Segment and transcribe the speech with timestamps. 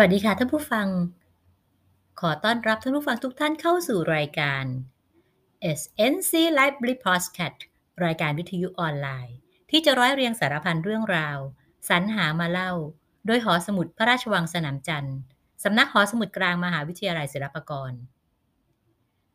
[0.00, 0.88] วัสดีค่ะท่านผู้ฟัง
[2.20, 4.64] ขอต้อนรับท่านผู้ฟังทุกท่านเข้าสู่รายการ
[5.78, 7.58] SNC Library Podcast
[8.04, 9.36] รายการวิทยุออนไลน์
[9.70, 11.38] ที่จะร้อยเรียงสารพันเรื่องราว
[11.88, 12.72] สรรหามาเล่า
[13.26, 15.16] โดยหอสมุดพระราชวังสนามจันทร์
[15.64, 17.92] สำนักหอสมุดกลางมหาวิทยาลัยศิลปากร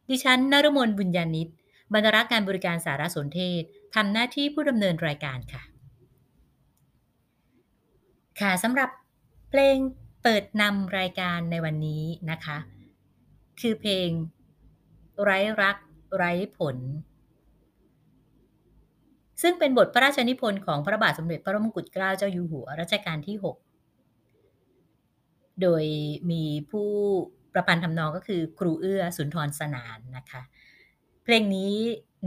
[0.09, 1.49] ดิฉันนรมนบุญญาณิต
[1.93, 3.61] บรรณารักษ์การบริการสารสนเทศ
[3.95, 5.61] ทำหน้าที่ผู้ดำเนินรายการค่ะ
[8.39, 8.89] ค่ะสำหรับ
[9.49, 9.77] เพลง
[10.23, 12.57] เปิดนำรายการในวันนี้นะคะ
[13.61, 14.09] คือเพลง
[15.23, 15.77] ไร้รัก
[16.15, 16.77] ไร้ผล
[19.41, 23.45] ซึ่งเป็นบทพระราชนิพนธ์ของพระบาทสมเด็จพระมงกุฎเกล้าเจ้าอยู่หัวรัชกาลที่ 6
[25.61, 25.83] โดย
[26.31, 26.89] มีผู้
[27.53, 30.41] ประพันธ์ทำนองก็คือครูเอื้อสุนทรสนานนะคะ
[31.23, 31.73] เพลงนี้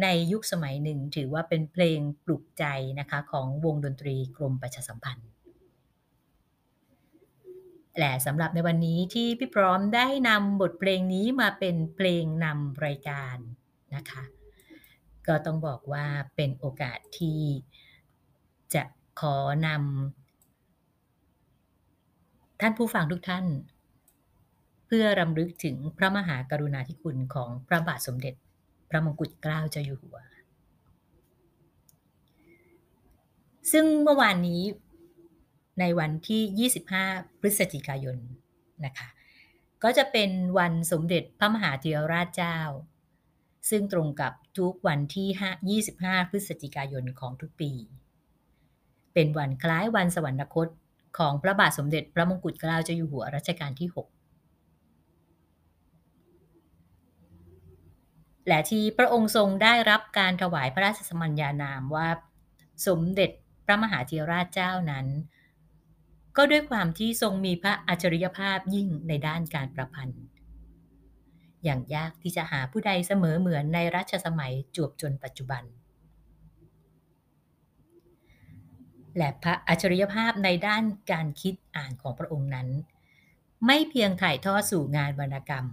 [0.03, 2.65] ในยุคสมัยหนึ่งถือว่าเป็นเพลงปลุกใจ
[3.01, 5.29] นะคะของวงดนตรีกรมประชาสัมพันธ์
[7.99, 13.37] และสำหรับในวันนี้ที่พี่พร้อมได้นำบทเพลงนี้มาเป็นเพลงนำรายการ
[13.95, 14.25] นะคะ
[15.27, 16.07] ก็ต้องบอกว่า
[16.37, 17.41] เป็นโอกาสที่
[18.75, 18.83] จะ
[19.21, 23.45] ขอนำท่านผู้ฟังทุกท่าน
[24.87, 28.35] เพื่อรำลึกถึงพระมหากรุณาธิคุณของพระบาทสมเด็จ
[28.91, 30.17] พระมงกุฎเกล้าเจ้าอยู่หัว
[33.73, 34.63] ซึ่งเมื่อวานนี้
[35.81, 36.71] ในวันที่
[37.11, 38.19] 25 พฤศจิกายน
[38.85, 39.09] นะคะ
[39.83, 42.59] ก็จะเป็นวันสมเด็จพระมหาธีรราชเจ้า
[43.71, 47.71] ซึ่งตรงกับทุกวันที่ 25 พฤศจิกายนของทุกปี
[49.15, 50.69] เป็นวันคล้ายวันสวรรคต
[51.19, 53.99] ของพระบาทสมเด็จพระมงกุฎเกล้าเจ้าอยู่หัวรัชกาลที่ 6
[58.49, 62.09] และที่พระองค์ทรงได้รับการถวายพระราชสมัญญานามว่า
[62.87, 63.31] สมเด็จ
[63.67, 65.07] พระมหาธีรราชเจ้านั้น
[66.37, 70.23] ก็ด้วยความที่ทรงมีพระอัจฉริยภาพยิ่งในด้านการประพันธ์
[71.65, 75.63] อย่างยากที่จะหาผู้ใดเสมอเหมือนในรัชสมัยจวบจนปัจจุบัน
[79.17, 82.69] และพระอัจฉริยภาพในด้านการคิดอ่านของพระองค์นั้น
[83.67, 85.67] ไม่เพียงถ่ายทอดสู่งานวรรณกรรม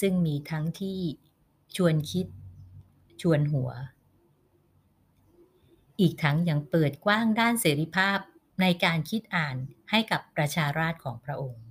[0.00, 0.98] ซึ่งมีทั้งที่
[1.76, 2.26] ชวนคิด
[3.20, 3.70] ชวนหัว
[6.00, 8.18] อีกทั้งยังเปิดกว้างด้านเสรีภาพ
[8.60, 9.56] ในการคิดอ่าน
[9.90, 11.62] ให้กับประชาราษฎรของพระองค์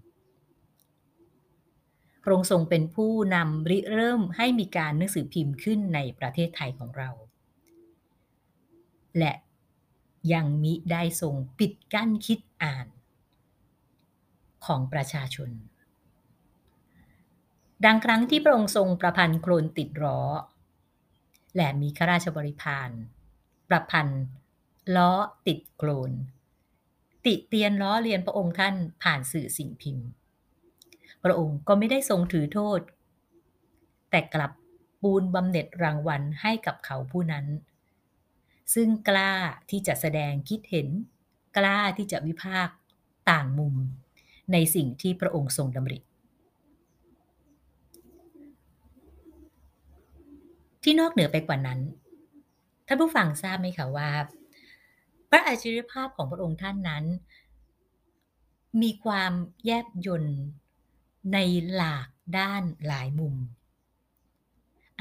[2.23, 7.09] พระองค์ทรงเป็นผู้นำริเริ่มให้มีการหนังสือพิมพ์ขึ้นในประเทศไทยของเรา
[9.17, 9.33] และ
[10.33, 12.87] ยังมิได้ทรงปิดกั้นคิดอ่าน
[14.65, 15.49] ของประชาชน
[17.85, 20.21] ดังครั้งที่พระองค์ทรงประพันธ์โครนติดล้อ
[21.55, 22.89] และมีข้าราชบริพาร
[23.69, 24.23] ประพันธ์
[24.95, 25.11] ล้อ
[25.47, 26.11] ติดโครน
[27.25, 30.07] ติเตียนล้อเลียนพระองค์ท่านผ่านสื่อสิ่งพิมพ์
[31.23, 32.79] พระองค์ก็ไม่ได้ทรงถือโทษ
[34.09, 34.51] แต่กลับ
[35.01, 37.45] ปูนบำเหน็จรางวัลให้กับเขาผู้นั้น
[38.73, 39.31] ซึ่งกล้า
[39.69, 40.87] ที่จะแสดงคิดเห็น
[41.57, 42.75] กล้าที่จะวิพากษ์
[43.29, 43.75] ต่างมุม
[44.51, 45.99] ในสิ่งที่พระองค์ทรงดำริ
[50.83, 51.79] ที่นอกเหนือไปกว่านั้น
[52.87, 54.09] ท่านผู้ฟังทราบไหมคะว่า
[55.33, 57.05] ระอัจฉริยภาพของพระองค์ท่านนั้น
[58.81, 59.33] มีความ
[59.65, 60.25] แยบยล
[61.33, 61.37] ใน
[61.73, 62.07] หลาก
[62.37, 63.35] ด้านหลายมุม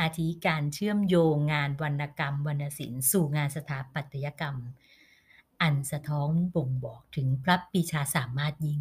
[0.01, 4.57] อาทิการเชื่อมโยงงานวรรณกรรมวรรณศิลป์สู่งานสถาปัตยกรรม
[5.63, 8.81] อันสะท้อนบ่งบอกถึงพระปีชาสามารถยิ่ง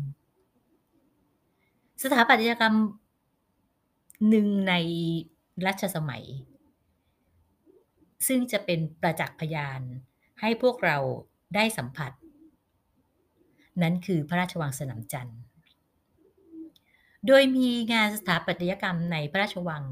[2.04, 2.76] สถาปัตยกรรม
[4.30, 4.74] หนึ่งใน
[5.66, 6.26] รัชสมัย
[8.28, 9.82] ซึ่งจะเป็นประจักษ์พยาน
[10.42, 10.98] ให้พวกเรา
[11.56, 12.12] ได้สัมผัส
[13.82, 15.40] นั้นคือพระราชวังสนามจันทร์
[17.28, 19.84] โดยมีงานสถาปัตยกรรมในพระราชวัง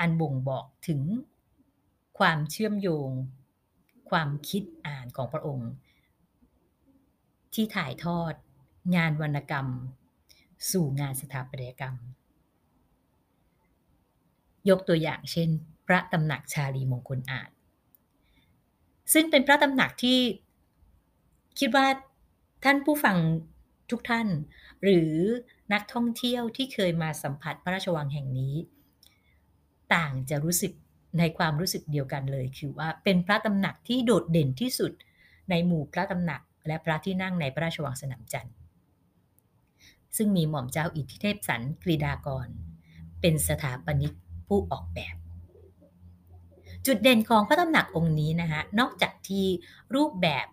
[0.00, 1.00] อันบ่งบอกถึง
[2.18, 3.10] ความเชื่อมโยง
[4.10, 5.70] ความคิดอ่านของพระองค์
[7.54, 8.34] ที่ถ่ายทอด
[8.96, 9.66] งานวรรณกรรม
[10.70, 11.94] สู่งานสถาปัตยกรรม
[14.68, 15.48] ยกตัวอย่างเช่น
[15.86, 17.50] พระตำหนักชาลีมงคลอาจ
[19.12, 20.18] ซึ่งเป็นพระตำหนักที่
[21.58, 21.86] คิดว่า
[22.64, 23.16] ท่านผู้ฟัง
[23.90, 24.28] ทุกท่าน
[24.82, 25.12] หรือ
[25.72, 28.54] นักท่องเที่ยวที่เคยมาสัมผัสพระราชวังแห่งนี้
[29.94, 30.72] ต่างจะรู้สึก
[31.18, 34.92] ในความรู้สึกเดียวกันเลย คือว่าเป็นพระตำหนักที่โดดเด่นที่สุด
[35.50, 38.54] ในหมู่พระตำหนัก และพระที่นั่งในพระราชวังสนามจันทร์
[40.16, 42.48] ซึ่งมีหม่อมเจ้าอิทธิเทพสันกรีดากร
[43.20, 44.12] เป็นสถาปนิก
[44.46, 45.16] ผู้ออกแบบ
[46.86, 49.46] จุดเด่นของพระตำหนักองค์นี้นะคะนอกจากที่
[49.94, 50.46] รูปแบบ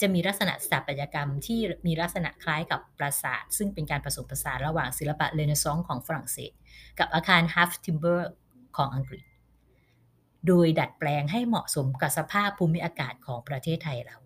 [0.00, 6.52] จะมีลักษณะสถาปัตยกรรมที่มีลักษณะคล้ายกับปราสาท ซึ่งเป็นการผสมผสานระหว่างศิลปะเรเนซองส์ของฝรั่งเศส
[6.98, 8.20] กับอาคาร half timber
[8.76, 9.22] ของอังกฤษ
[10.46, 14.16] โดยดัดแปลงให้เหมาะสมกับสภาพภูมิอากาศของประเทศไทยเรา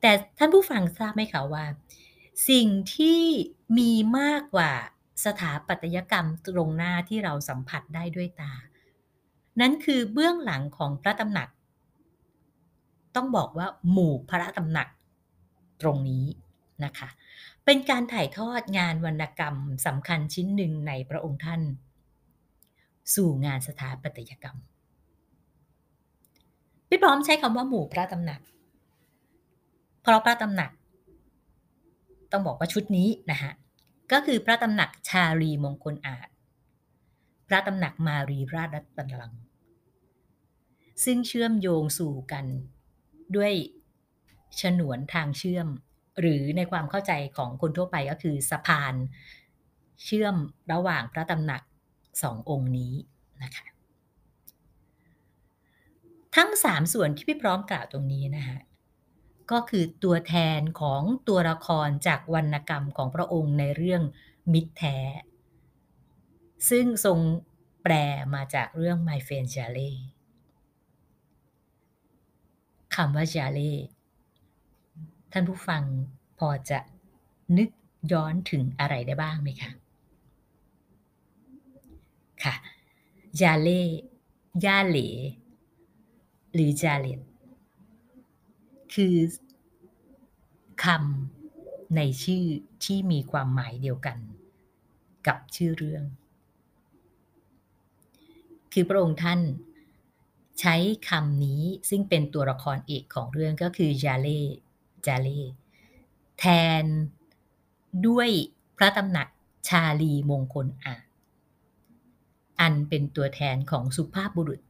[0.00, 1.64] แต่ท่านผู้ฟังทราบไหมคะว่า
[2.50, 3.22] สิ่งที่
[3.78, 4.72] มีมากกว่า
[5.24, 8.52] สถาปัตยกรรมตรงหน้าที่เราสัมผัสได้ด้วยตา
[9.60, 11.48] นั้นคือเบื้องหลังของพระตำหนัก
[13.16, 14.88] ต้องบอกว่าหมู่พระตำหนัก
[15.80, 16.24] ตรงนี้
[16.84, 17.08] นะคะ
[17.64, 19.56] เป็นการถ่ายทอดงานวรรณกรรม
[19.86, 21.60] สำคัญชิ้นหนึ่งในพระองค์ท่าน
[23.14, 24.56] สู่งานสถาปัตยกรรม
[26.88, 28.40] พี่พร้อมใช้คำว่าหมู่พระตำหนัก
[30.02, 30.70] เพราะพระตำหนัก
[32.32, 33.52] ต้องบอกว่าชุดนี้นะคะ
[34.12, 36.28] ก็คือพระตำหนักชาลีมงคลอาจ
[37.48, 39.32] พระตำหนักมารีราชรัตนลัง
[41.04, 42.44] ซึ่งเชื่อมโยงสู่กัน
[43.36, 43.52] ด้วย
[44.60, 45.68] ฉนวนทางเชื่อม
[46.20, 48.94] หรือในความเข้าใจของคนทั่วไปก็คือสะพาน
[50.04, 50.36] เชื่อม
[50.72, 51.62] ระหว่างพระตำหนัก
[52.22, 52.94] สององค์นี้
[53.42, 53.66] นะคะ
[56.36, 58.58] ทั้งสามส่วนที่พี่พร้อมกล่าวตรงนี้นะคะ
[59.50, 64.02] ก็คือตัวแทนของตัวละครจากวรรณกรรมของพระองค์ในเรื่อง
[64.52, 64.98] มิตรแท้
[66.70, 67.18] ซึ่งทรง
[67.82, 67.94] แปล
[68.34, 69.90] มาจากเรื่อง My Friend j a l e
[72.96, 73.72] คำว่า j a l e
[75.32, 75.82] ท่านผู้ฟัง
[76.38, 76.78] พอจะ
[77.58, 77.70] นึก
[78.12, 79.70] ย้อนถึงอะไรได้บ้างไหมคะ
[82.44, 82.54] ค่ะ
[83.42, 83.82] ยาเล่
[84.64, 84.98] ยาเหล
[86.54, 87.20] หรือจาเลต
[88.94, 89.14] คือ
[90.84, 92.44] คำในชื่อ
[92.84, 94.18] ที่มีความหมายเดียวกัน
[95.26, 96.04] กับชื่อเรื่อง
[98.72, 99.40] คือพระองค์ท่าน
[100.60, 100.74] ใช้
[101.08, 104.40] คำนี้ซึ่งเป็นตัวละครเอกของเรื่องก็คือจาเล่
[105.06, 105.40] จาเล่
[106.38, 106.44] แท
[106.82, 106.84] น
[108.06, 108.28] ด้วย
[108.76, 109.28] พระตำหนัก
[109.68, 110.94] ชาลีมงคลอา
[112.60, 114.60] อันเป็นตัวแทนของสุภาพบุรุษ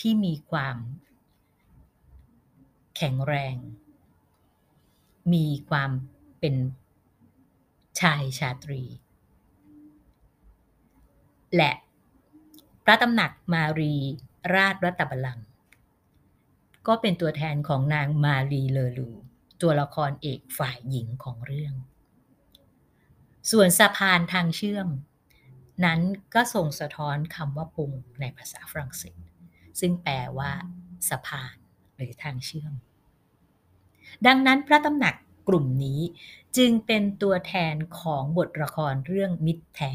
[0.00, 0.76] ที่มีความ
[2.96, 3.56] แข็งแรง
[5.32, 5.90] มีความ
[6.40, 6.54] เป็น
[8.00, 8.82] ชายชาตรี
[11.56, 11.72] และ
[12.84, 13.94] พระตำหนักมารี
[14.54, 15.46] ราชรัตบัลลังก์
[16.86, 19.10] ก็เป็นตัวแทนของนางมารีเลอลู
[19.62, 21.74] ตัวละครเอกฝ่ายหญิงของเรื่อง
[23.50, 24.88] ส่วนสะพานทางเชื่อม
[25.84, 26.00] นั้น
[26.34, 29.20] ก็ส่งสะท้อนคำว่าปุงในภาษาฝรั่งเศส
[29.80, 30.52] ซึ่งแปลว่า
[31.08, 31.54] สะพาน
[31.96, 32.72] หรือทางเชื่อม
[34.26, 35.14] ดังนั้นพระตำหนัก
[35.48, 36.00] กลุ่มนี้
[36.56, 39.94] จึงเป็นตัวแทนของบทละครเรื่องมิตรแท้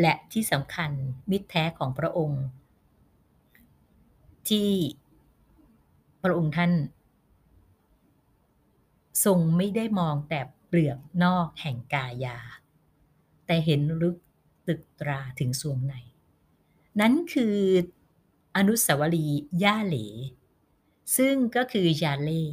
[0.00, 0.90] และที่สำคัญ
[1.30, 2.44] มิตรแท้ของพระองค์
[4.48, 4.70] ที่
[6.22, 6.72] พระองค์ท่าน
[9.24, 12.38] ทรงไม่ได้มองแต่เปลือกนอกแห่งกายา
[13.46, 14.16] แต่เห็นลึก
[14.66, 15.94] ตึกตราถึงสวงใน
[17.00, 17.56] นั้นคือ
[18.56, 19.96] อนุสาวรีย์ย่าเหล
[21.16, 22.44] ซึ่งก็คือยาเล่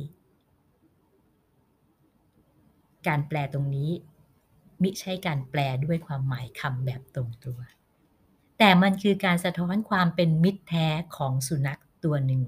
[3.07, 3.91] การแปลตรงนี้
[4.81, 7.59] มิใช่การแปลด้วยความหมายคำแบบตรงตัว
[8.57, 12.43] แต่มันคือการสะท้อนความเป็นมิตรแท้ของสุนัขตัวหนึ่ง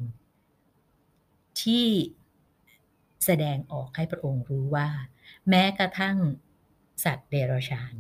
[1.62, 1.88] ที่
[3.26, 4.90] แสดงออกให้พระองค์รู้ว่า
[5.50, 6.18] แม้กระทั่ง
[7.04, 7.96] สัตว์เดรัจฉาน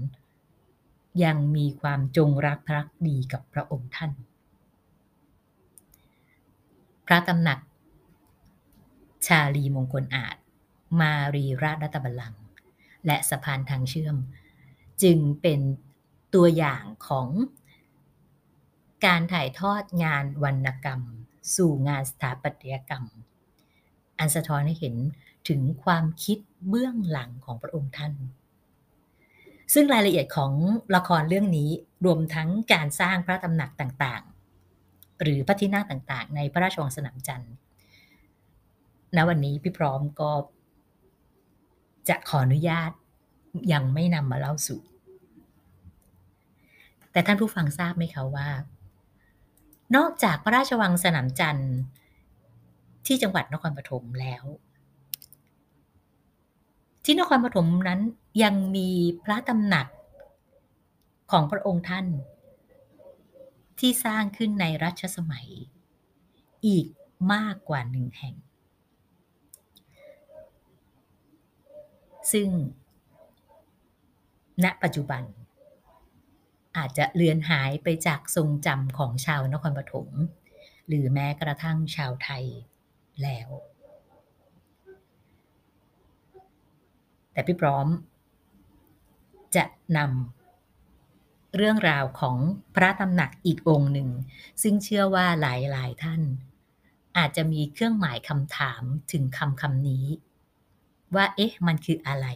[1.23, 4.11] ยังมีความจงรักภักดีกับพระองค์ท่าน
[7.05, 7.59] พระตำหนัก
[9.27, 10.35] ชาลีมงคลอาจ
[10.99, 12.33] มารีราชรัตบัลลัง
[13.05, 14.15] และสะพานทางเชื่อม
[15.03, 15.59] จึงเป็น
[16.33, 17.27] ตัวอย่างของ
[19.05, 21.01] การถ่ายทอดงานวรรณกรรม
[21.55, 23.05] สู่งานสถาปัตยกรรม
[24.19, 24.95] อันสะท้อนให้เห็น
[25.49, 26.37] ถึงความคิด
[26.67, 28.13] เบื้องหลังของพระองค์ท่าน
[29.73, 30.53] ซึ่งรายละเอียดของ
[30.95, 31.69] ละครเรื่องนี้
[32.05, 37.53] รวมทั้งการสร้างพระตำหนักต่างๆ หรือพระที่นั่งต่างๆ ในพระราชวังสนามจันทร์
[39.15, 40.31] ณวันนี้พี่พร้อมก็
[42.09, 42.91] จะขออนุญาต
[43.73, 44.81] ยังไม่นำมาเล่าสู่
[47.11, 48.49] แต่ท่านผู้ฟังทราบไหมคะว่า
[49.95, 51.75] นอกจากพระราชวังสนามจันทร์
[53.05, 54.43] ที่จังหวัดนครปฐมแล้ว
[57.03, 58.01] ที่นครปฐมนั้น
[58.43, 58.89] ยังมี
[59.23, 59.87] พระตำหนัก
[61.31, 62.05] ของพระองค์ท่าน
[63.79, 65.47] ที่สร้างขึ้นในรัชสมัย
[66.65, 66.87] อีก
[67.33, 68.35] มากกว่าหนึ่งแห่ง
[72.31, 72.49] ซึ่ง
[74.63, 75.23] ณปัจจุบัน
[76.77, 80.09] อาจจะเลือนหายไปจากทรงจำของชาวนครปฐม
[80.87, 82.45] หรือแม้กระทั่งชาวไทย
[83.23, 83.49] แล้ว
[87.31, 87.87] แต่พี่พร้อม
[89.55, 89.65] จะ
[89.97, 92.37] นำเรื่องราวของ
[92.75, 94.09] พระตำหนักอีกองค์หนึ่ง
[94.61, 95.45] ซึ่งเชื่อว่าห
[95.75, 96.21] ลายๆท่าน
[97.17, 100.05] อาจจะมีเครื่องหมายคำถามถึงคำคำนี้
[101.15, 102.27] ว่า เอ๊ะ มันคืออะไร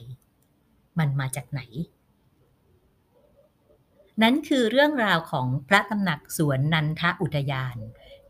[1.00, 1.62] มันมาจากไหน
[4.22, 7.78] นั้นคือเรื่องราวของพระตำหนักสวนนันทอุทยาน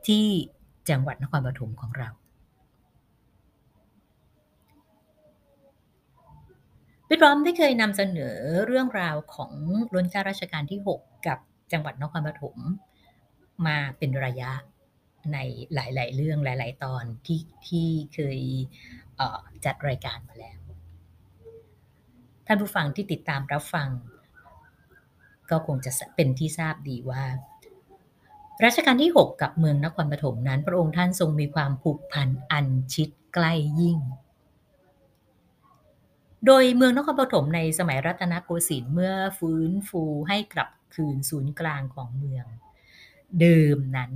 [0.08, 0.26] ที่
[0.90, 2.10] จังหวัดนครปฐมของเรา
[7.08, 8.36] พี่ร้อมได้เคยนำเสนอ
[8.68, 9.52] เรื่องราวของ
[9.96, 11.40] รัชกาลรัชกาลที่ 6 กับ
[11.72, 12.58] จังหวัดนครปฐม
[13.68, 14.52] มาเป็นระยะ
[15.34, 15.38] ใน
[15.74, 18.40] หลาย ๆ เรื่องหลาย ๆ ตอนที่ที่เคย
[19.66, 20.60] จัดรายการมาแล้ว
[22.48, 23.90] ท่านผู้ฟังที่ติดตามรับฟัง
[25.50, 27.24] ก็คงจะเป็นที่ทราบดีว่า
[28.64, 34.00] รัชกาลที่ 6 กับเมืองนครปฐมนั้น พระองค์ท่านทรงมีความผูกพันอันชิดใกล้ยิ่ง
[36.46, 42.46] โดยเมืองนครปฐมในสมัยรัตนโกสินทร์เมื่อฟื้นฟูให้กลับคืนศูนย์กลางของเมือง
[43.42, 44.12] เดิมนั้น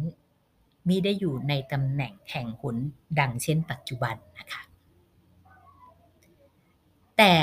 [0.87, 2.77] มิได้อยู่ในตำแหน่งแห่งหน
[3.19, 4.61] ดังเช่นปัจจุบันนะคะ
[7.17, 7.35] แต่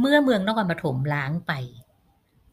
[0.00, 1.52] เมื่อเมืองนครปฐมล้างไป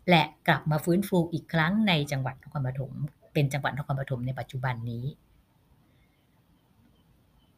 [0.10, 2.92] และกลับมาฟื้นฟูอีกครั้งในจังหวัดนครปฐม
[3.34, 5.06] เป็นจังหวัดนครปฐมในปัจจุบันนี้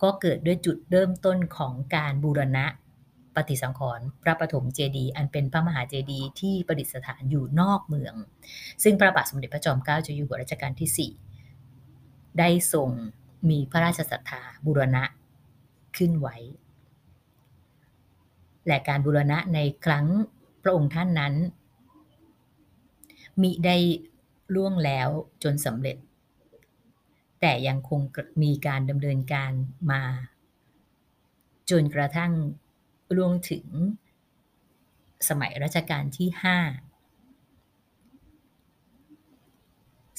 [0.02, 2.66] ก็เกิดด้วยจุดเริ่มต้นของการบูรณะ
[3.36, 8.14] ปฏิสังขรณ์พระปฐมเจดีย์อันเป็นพระมหาเจดีย์ที่ประดิษฐานอยู่นอกเมือง
[8.84, 11.12] ซึ่งพระบาทสมเด็จพระจอมเกล้าเจ้าอยู่หัวรัชกาลที่
[11.66, 12.90] 4 ได้ทรง
[13.50, 15.04] มีพระราชศรัทธาบูรณะ
[15.98, 16.38] ขึ้นไว้
[18.68, 20.06] และการบูรณะในครั้ง
[20.64, 21.34] พระองค์ท่านนั้น
[23.42, 23.78] มิได้
[24.56, 25.10] ล่วงแล้ว
[25.44, 25.98] จนสำเร็จ
[27.42, 28.00] แต่ยังคง
[28.44, 29.52] มีการดำเนินการ
[29.92, 30.04] มา
[31.70, 32.32] จนกระทั่ง
[33.16, 33.66] ล่วงถึง
[35.30, 36.40] สมัยรัชกาลที่ 5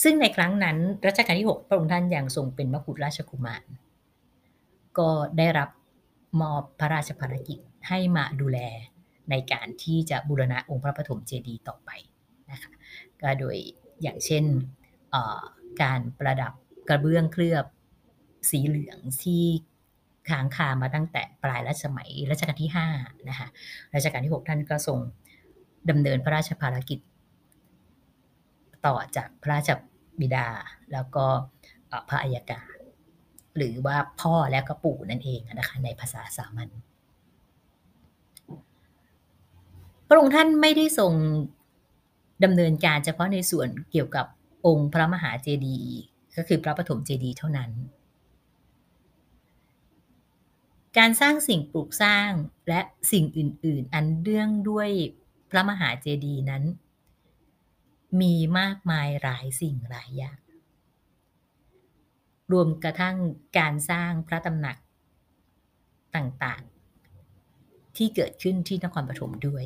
[0.03, 3.63] ซึ่งในครั้งนั้นรัชกาลที่ 6 พระองค์ท่านยังทรงเป็นมกุฎราชกุมาร
[4.99, 5.69] ก็ได้รับ
[6.41, 7.59] มอบพระราชภารกิจ
[7.89, 8.59] ให้มาดูแล
[9.31, 11.91] ในการที่จะบูรณะองค์พระปฐมเจดีย์ต่อไป
[12.51, 12.73] นะคะ
[13.23, 13.57] ก็โดย
[14.03, 14.45] อย่างเช่น
[15.83, 16.53] การประดับ
[16.89, 17.65] กระเบื้องเคลือบ
[18.51, 19.45] สีเหลืองที่
[20.29, 23.49] ค้างคามาตั้งแต่ปลายรัชสมัยรัชกาลที่5นะคะ
[23.95, 24.99] รัชกาลที่ 6 ท่านก็ทรง
[25.91, 26.99] ดำเนินพระราชภารกิจ
[28.87, 29.71] ต่อจากพระราช
[30.21, 30.49] บิดา
[30.93, 31.27] แล้วก็
[32.09, 32.77] พระอัยการ
[33.57, 36.69] หรือว่าพ่อและก็ปู่นั่นเองนะคะในภาษาสามัญ
[40.01, 41.12] พ ระองค์ท่านไม่ได้ทรง
[42.45, 44.26] ดำเนินการเฉพาะในส่วนเกี่ยวกับ
[44.66, 45.95] องค์พระมหาเจดีย์
[46.37, 47.71] ก็คือพระปฐมเจดีย์เท่านั้น
[50.99, 52.31] การสร้างสิ่งปลูกสร้าง
[52.69, 52.81] และ
[53.12, 54.88] สิ่งอื่น ๆ อันเรื่องด้วย
[55.50, 56.64] พระมหาเจดีย์นั้น
[58.21, 60.38] มีมากมายหลายสิ่งหลายอย่าง
[62.52, 63.16] รวมกระทั่ง
[63.59, 64.76] การสร้างพระตำหนัก
[66.16, 66.62] ต่าง
[67.28, 69.64] ๆ ที่เกิดขึ้นที่นครปฐมด้วย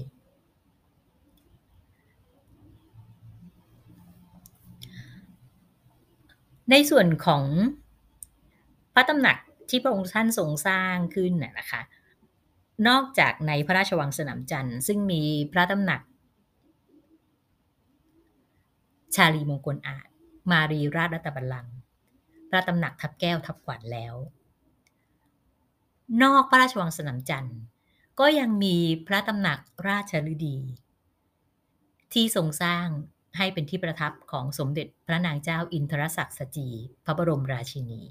[6.71, 7.45] ในส่วนของ
[8.95, 9.37] พระตำหนัก
[9.69, 11.83] ที่พระองค์ท่านทรงสร้างขึ้นน่ะนะคะ
[12.89, 16.01] นอกจากในพระราชวังสนามจันทร์ซึ่งมีพระตำหนัก
[19.15, 20.09] ชาลีมงคลอาจ
[20.51, 21.75] มารีราชรัตบัลลังก์
[22.51, 24.15] พระตำหนักทับแก้วทับขวัญแล้ว
[26.23, 27.61] นอกพระราชวังสนามจันทร์
[28.21, 29.59] ก็ยังมีพระตำหนัก
[29.89, 30.57] ราชฤดี
[32.13, 32.87] ที่ทรงสร้าง
[33.37, 36.69] ให้เป็นที่ประทับของสมเด็จพระนางเจ้าอินทรศักดิ์สจี
[37.05, 38.03] พระบรมราชินี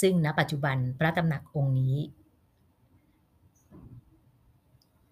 [0.00, 1.96] ซึ่งณปัจจุบันพระตำหนักองค์นี้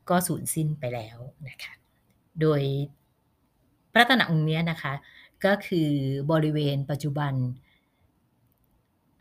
[0.09, 1.19] ก็สูญสิ้นไปแล้ว
[1.49, 1.73] นะคะ
[2.41, 2.63] โดย
[3.93, 4.93] พระตำหนักองค์นี้นะคะ
[5.45, 5.91] ก็คือ
[6.33, 7.33] บริเวณปัจจุบัน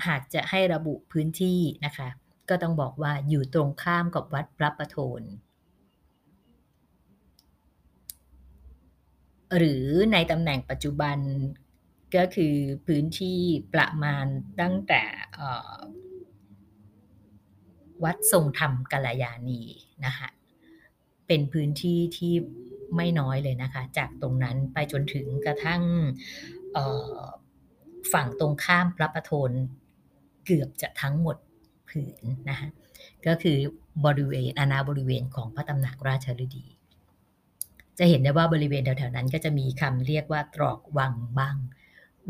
[0.08, 2.08] หากจะให้ระบุพื้นที่นะคะ
[2.50, 5.22] ก็ต้องบอกว่าอยู่ตรงข้ามกับวัดพระประโทน
[9.58, 11.18] หรือในตำแหน่งปัจจุบัน
[12.16, 13.40] ก็คือพื้นที่
[13.74, 14.26] ประมาณ
[14.62, 15.04] ตั้งแต่
[18.04, 19.62] วัดทรงธรรมกัลยาณี
[20.06, 20.30] นะคะ
[21.28, 22.34] เป็นพื้นที่ที่
[22.96, 25.82] ไม่น้อยเลยนะคะ จากตรงนั้นไปจนถึงกระทั่ง
[28.14, 29.52] ฝั่งตรงข้ามพระประโทน
[30.46, 31.38] เกือบจะทั้งหมด
[31.90, 32.70] ผืนนะคะ
[33.28, 33.58] ก็คือ
[34.06, 36.66] บริเวณอาณาบริเวณของพระตำหนักราชฤดี
[38.00, 41.56] จะเห็นได้ว่าบริเวณแถวๆนั้น ก็จะมีคำเรียกว่าตรอกวังบ้าง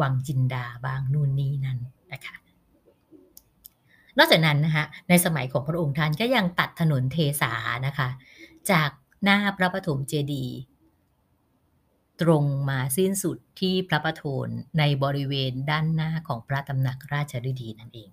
[0.01, 1.79] วังจินดาบ้างนู่นนี่นั่น
[2.13, 2.35] นะคะ
[4.17, 7.53] นอกจากนั้นนะคะในสมัยของพระองค์ท่านก็ยังตัดถนนเทสา
[7.87, 8.09] นะคะ
[8.71, 8.89] จาก
[9.23, 10.57] หน้าพระปฐมเจดีย์
[12.21, 14.47] ตรงมาสิ้นสุดที่พระประโทน
[14.79, 18.09] ในบริเวณด้านหน้าของพระตำหนักราชฤดีนั่นเอง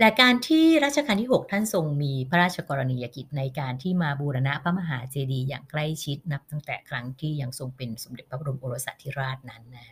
[0.00, 9.86] และการที่รัชกาลที่ 6 ท่านทรงมีพระราชกรณียกิจในการที่มาบูรณะพระมหาเจดีย์อย่างใกล้ชิดนับตั้งแต่ครั้งที่ยังทรงเป็นสมเด็จพระบรมโอรสาธิราชนั้นนะ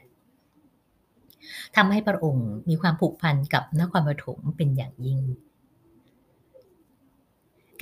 [1.76, 5.20] ทำให้พระองค์มีความผูกพันกับนครปฐมเป็นอย่างยิ่ง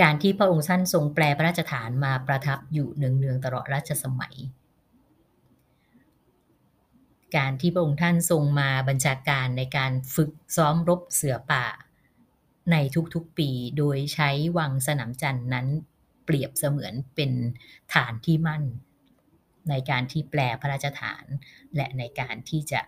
[0.01, 4.37] การที่พระองค์ท่านทรงแปลพระราชฐานมาประทับอยู่เนืองๆตลอดราชสมัย
[7.37, 11.67] การที่พระองค์ท่านทรงมาบัญชาการในการฝึกซ้อมรบเสือป่า
[12.71, 12.77] ใน
[13.15, 15.67] ทุกๆปีโดยใช้วังสนามจันทร์นั้น
[16.25, 17.31] เปรียบเสมือนเป็น
[17.95, 18.65] ฐานที่มั่น
[19.71, 21.25] ในการที่แปลพระราชฐาน
[21.77, 22.81] และในการที่จะ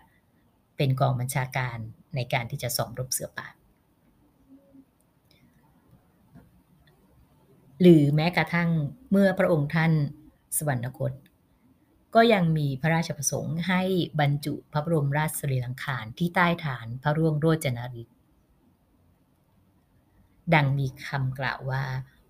[0.77, 1.77] เป็นกองบัญชาการ
[2.15, 3.47] ในการที่จะสอมรบเสือป่า
[7.81, 8.69] หรือแม้กระทั่ง
[9.11, 9.91] เมื่อพระองค์ท่าน
[10.57, 11.13] สวรรคต
[12.15, 13.81] ก็ยังมีพระราชประสงค์ให้
[14.19, 18.14] บรรจุพระบรมราชสรีรังคารที่ใต้ฐานพระร่วงโรจนฤทธิ
[20.53, 21.83] ดังมีคำกล่าวว่า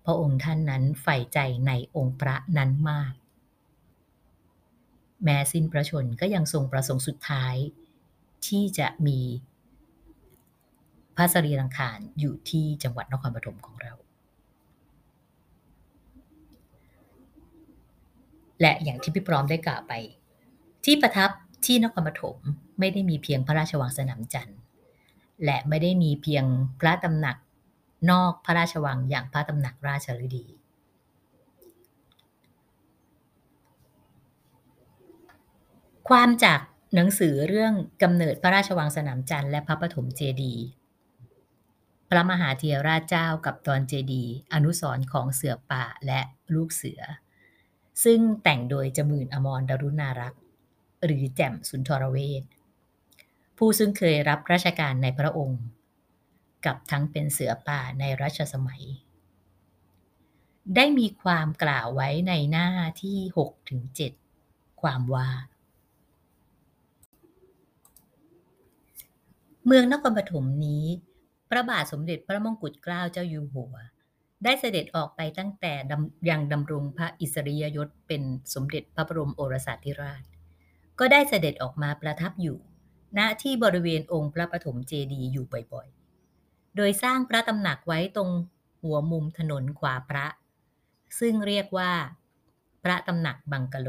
[0.04, 3.12] พระองค์ท่านนั้นใฝ่ใจในองค์พระนั้นมาก
[5.24, 7.54] แม้สิ้นพระชนก็ยังทรงประสงค์สุดท้าย
[8.46, 9.20] ที่จะมี
[11.16, 13.92] พระสรีรังคารอยู่ที่จังหวัดนครปฐมของเรา
[18.60, 19.92] และอย่างที่พี่พร้อมได้กล่าวไป
[20.84, 21.30] ที่ประทับ
[21.66, 22.36] ที่นครปฐม
[22.78, 24.58] ไม่ได้มีเพียงพระราชวังสนามจันทร์
[25.44, 26.44] และไม่ได้มีเพียง
[26.80, 27.36] พระตำหนัก
[28.10, 30.46] นอกพระราชวังอย่างพระตำหนักราชฤดี
[36.08, 36.60] ความจาก
[36.94, 40.64] หนังสือเรื่องกำเนิดพระราชวังสนามจันทร์และพระปฐมเจดีย์
[42.10, 46.20] พระมหาเทียราชเจ้ากับตอนเจดีย์อนุสรของเสือป่าและ
[46.54, 47.02] ลูกเสือ
[48.04, 50.42] ซึ่งแต่งโดยจมื่นอมรดรุณารักษ์
[51.04, 52.42] หรือแจ่มสุนทรเวช
[53.58, 55.60] ผู้ซึ่งเคยรับราชการในพระองค์
[56.64, 58.84] กับทั้งเป็นเสือป่าในรัชสมัย
[60.76, 62.68] ได้มีความกล่าวไว้ในหน้า
[63.02, 63.82] ที่6ถึง
[64.32, 65.28] 7ความว่า
[69.66, 70.84] เมืองนครปฐมนี้
[71.50, 73.74] พระบาทสมเด็จพระมงกุฎเกล้าเจ้าอยู่หัว
[74.44, 75.72] ได้เสด็จออกไปตั้งแต่
[76.30, 78.22] ยังดำรงพระอิสริยยศเป็น
[78.54, 80.22] สมเด็จพระบรมโอรสาธิราช
[80.98, 82.58] ก็ได้เสด็จออกมาประทับอยู่
[83.18, 85.88] ณที่บริเวณองค์พระปฐมเจดีย์อยู่บ่อย
[86.76, 88.30] โดยสร้างพระตำหนักไว้ตรง
[88.82, 90.26] หัวมุมถนนขวาพระ
[91.20, 91.92] ซึ่งเรียกว่า
[92.84, 93.88] พระตำหนักบังกะโล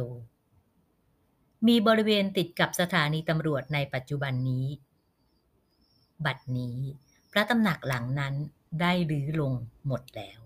[1.68, 4.66] มีบริเวณติดกับสถานีตำรวจในปัจจุบันนี้
[6.26, 6.78] บัดนี้
[7.32, 8.34] พระตำหนักหลังนั้น
[8.82, 9.54] ได้รื้อลง
[9.88, 10.40] หมดแล้ว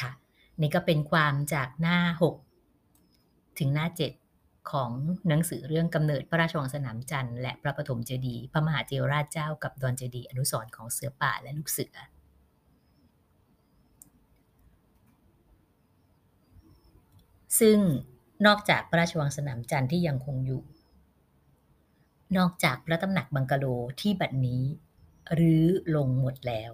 [0.00, 0.10] ค่ะ
[0.60, 1.98] นี่ก็เป็นความจากหน้า
[2.78, 4.23] 6 ถึงหน้า 7
[4.70, 4.90] ของ
[5.28, 11.96] หนังสือเรื่องกำเนิดพระราชวังสนามจันทร์และพระปฐมเจดีย์พระมหาเจราชเจ้ากับดอนเจดีย์อนุสรของเสือป่าและลูกเสือ
[17.60, 17.78] ซึ่ง
[18.46, 20.62] นอกจากพระราชวังสนามจันทร์ที่ยังคงอยู่
[22.36, 23.66] นอกจากพระตำหนักบังกะโล
[24.00, 24.62] ที่บัดนี้
[25.38, 26.72] รื้อลงหมดแล้ว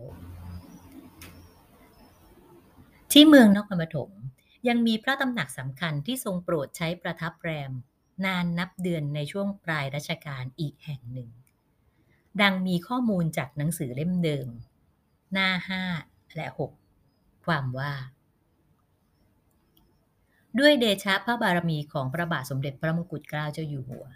[3.12, 4.11] ที่เมืองนครปฐม
[4.68, 7.73] ยังมีพระตำหนักสำคัญที่ทรงโปรดใช้ประทับแรม
[8.25, 11.31] นานนับเดือนในช่วงปลายรัชกาลอีกแห่งหนึ่ง
[12.42, 14.49] ดังมีข้อมูลจากหนังสือเล่มเดิม
[15.33, 15.49] หน้า
[15.92, 16.46] 5 และ
[16.99, 17.92] 6 ความว่า
[20.59, 24.07] ด้วยเดชะพระบารมีของพระบาทสมเด็จพระมงกุฎเกล้าเจ้าอยู่หัว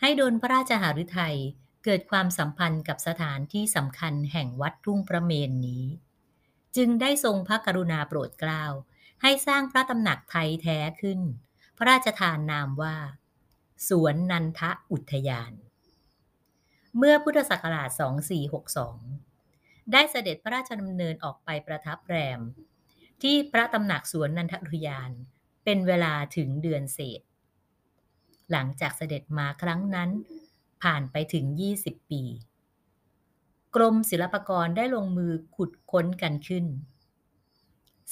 [0.00, 1.36] ให้ดลพระราชหฤทัย
[1.84, 5.84] เกิดความสัมพันธ์กับสถานที่สำคัญแห่งวัดทุ่งพระเมนนี้
[6.76, 8.64] จึงได้ทรงพระกรุณาโปรดเกล้า
[9.26, 11.20] ให้สร้างพระตำหนักไทยแท้ขึ้น
[11.76, 12.96] พระราชทานนามว่า
[13.88, 14.60] สวนนันท
[14.90, 15.52] อุทยาน
[16.96, 17.90] เมื่อพุทธศักราช
[19.10, 22.40] 2462 ได้เสด็จพระราชดำเนินออกไปประทับแรม
[23.22, 25.10] ที่พระตำหนักสวนนันทอุทยาน
[25.64, 27.20] เป็นเวลาถึงเดือนเศษ
[28.50, 30.10] หลังจากเสด็จมาครั้งนั้น
[30.82, 31.44] ผ่านไปถึง
[31.78, 32.22] 20 ปี
[33.74, 36.66] กรมศิลปากรได้ลงมือขุดค้นกันขึ้น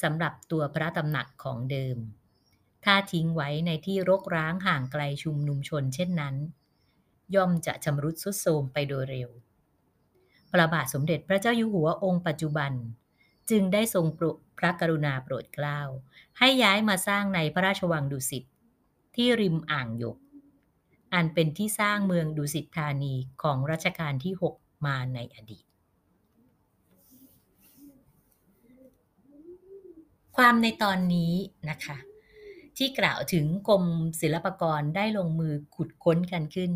[0.02, 1.96] สำหรับตัวพระตำหนักของเดิม
[2.84, 6.36] ถ้าทิ้งไว้ในที่รกร้างห่างไกลชุมนุมชนเช่นนั้น
[7.34, 9.30] ย่อมจะชำรุดทรุดโทรมไปโดยเร็ว
[10.50, 12.72] พระบาทสมเด็จพระเจ้าอยู่หัวองค์ปัจจุบัน
[13.50, 14.06] จึงได้ทรง
[14.58, 15.80] พระกรุณาโปรดเกล้า
[16.38, 18.44] ให้ย้ายมาสร้างในพระราชวังดุสิต
[19.16, 20.16] ที่ริมอ่างยก
[21.14, 25.64] อันเป็นที่สร้างเมืองดุสิตธานีของรัชกาลที่ 6 มาในอดีต
[30.36, 31.32] ความในตอนนี้
[31.70, 31.96] นะคะ
[32.76, 33.84] ที่กล่าวถึงกรม
[34.20, 36.72] ศิลปากรได้ลงมือขุดค้นกันขึ้น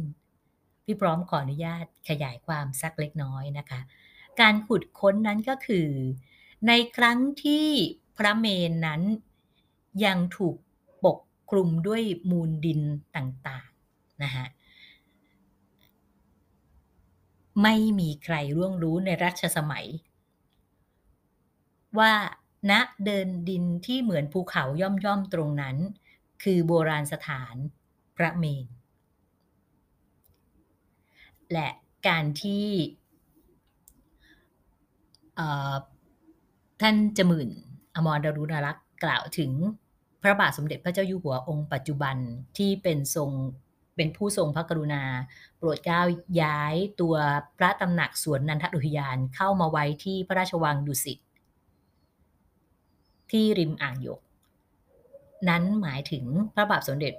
[0.85, 3.81] พี่พร้อมขออนุญาตขยายความสักเล็กน้อยนะคะ
[4.41, 5.89] การขุดค้นนั้นก็คือ
[6.69, 7.67] ในครั้งที่
[8.17, 9.03] พระเมนนั้น
[10.05, 10.57] ยังถูก
[11.05, 11.19] ปก
[11.51, 12.81] คลุมด้วยมูลดิน
[13.17, 14.45] ต่างๆนะคะ
[17.63, 19.87] ไม่มีใครร่วงรู้ในรัชสมัย
[21.99, 22.13] ว่า
[22.71, 22.73] ณ
[23.05, 25.77] เดินดินที่เหมือนภูเขาย่อมๆตรงนั้น
[26.43, 27.55] คือโบราณสถาน
[28.17, 28.67] พระเมน
[31.53, 31.69] และ
[32.09, 32.67] การที่
[36.81, 37.51] ท่านจมื่น
[37.97, 39.53] อมรดารุณรักษ์กล่าวถึง
[40.23, 42.17] พระบาทสมเด็จพระเจ้าอยู่หัวองค์ปัจจุบัน
[42.59, 43.31] ที่เป็นทรง
[43.97, 45.03] เป็นผู้ทรงพระกรุณา
[45.59, 46.01] โปรดเกล้า
[46.43, 47.15] ย้ายตัว
[47.59, 51.19] พระตำหนักสวนนันทอุทยานเข้ามาไว้ที่พระราชวังดุสิต
[53.31, 54.21] ที่ริมอ่างยก
[55.49, 57.15] นั้นหมายถึงพระบาทสมเด็จ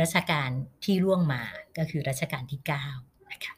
[0.00, 0.50] รัชกาล
[0.84, 1.42] ที่ล่วงมา
[1.78, 2.60] ก็คือรัชกาลที่
[2.94, 3.54] 9นะคะ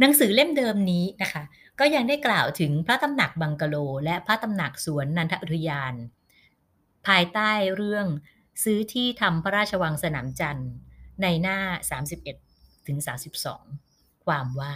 [0.00, 1.42] หนังสือเล่มเดิมนี้นะคะ
[1.78, 5.94] ก็ยังได้กล่าวถึงพระตำหนักบังกะโล และพระตำหนักสวนนันทอุทยาน
[7.06, 8.06] ภายใต้เรื่อง
[8.62, 10.72] ซื้อที่ทำพระราชวังสนามจันทร์
[11.22, 11.58] ในหน้า
[12.22, 12.98] 31ถึง
[13.62, 14.72] 32 ความว่า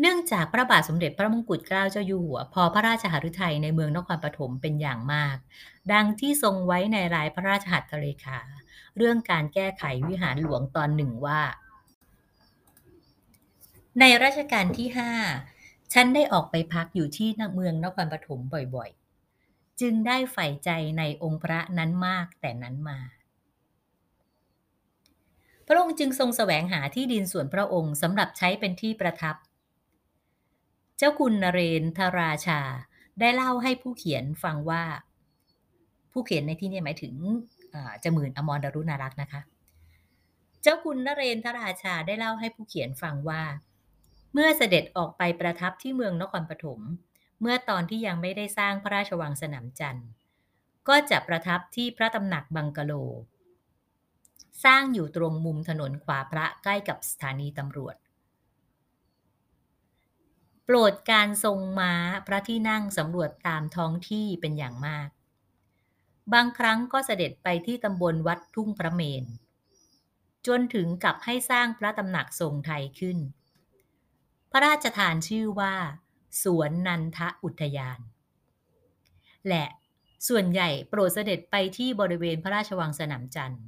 [0.00, 5.36] เนื่องจากพระบาทสมเด็จพระมงกุฎเกล้าเจ้าอยู่หัว พอพระราชหฤทัยในเมืองนครปฐมเป็นอย่างมาก
[5.92, 8.40] ดังที่ทรงไว้ในรายพระราชหัตถเลขา
[8.96, 11.40] เรื่องการแก้ไขวิหารหลวงตอนหนึ่งว่า
[14.00, 15.12] ในรัชกาลที่ห้า
[15.92, 18.40] ฉันได้ออกไปพักอยู่ที่เมืองนครปฐม
[18.74, 22.98] บ่อยๆ จึงได้ใฝ่ใจในองค์พระนั้นมากแต่นั้นมา
[25.66, 29.36] พระองค์จึงทรงแสวงหาที่ดินส่วนพระองค์สำหรับใช้เป็นที่ประทับ
[30.98, 32.60] เจ้าคุณนเรนทราชา
[33.20, 34.82] ได้เล่าให้ผู้เขียนฟังว่า
[36.12, 37.14] ผู้เขียนในที่นี้หมายถึง
[38.04, 39.40] จมื่นอมรดรุณารักษ์นะคะ
[40.62, 43.42] เจ้าคุณนเรนทราชาได้เล่าให้ผู้เขียนฟังว่า
[44.32, 46.80] เมื่อเสด็จออกไปประทับที่เมืองนครปฐม
[47.40, 50.08] เมื่อตอนที่ยังไม่ได้สร้างพระราชวังสนามจันทร์
[50.88, 52.92] ก็จะประทับที่พระตำหนักบังกะโล
[54.64, 57.96] สร้างอยู่ตรงมุมถนนขวาพระใกล้กับสถานีตำรวจ
[60.70, 61.94] โปรดการทรงม้า
[62.26, 65.08] พระที่นั่งสำรวจตามท้องที่เป็นอย่างมาก
[66.32, 69.24] บางครั้งก็เสด็จไปที่ตำบลวัดทุ่งพระเมน
[70.46, 73.18] จนถึงกับให้สร้างพระตำหนักทรงไทยขึ้น
[74.50, 75.74] พระราชทานชื่อว่า
[76.42, 78.00] สวนนันทอุทยาน
[79.48, 79.64] และ
[80.28, 83.64] ส่วนใหญ่โปรดเสด็จไปที่บริเวณพระราชวังสนามจันทร์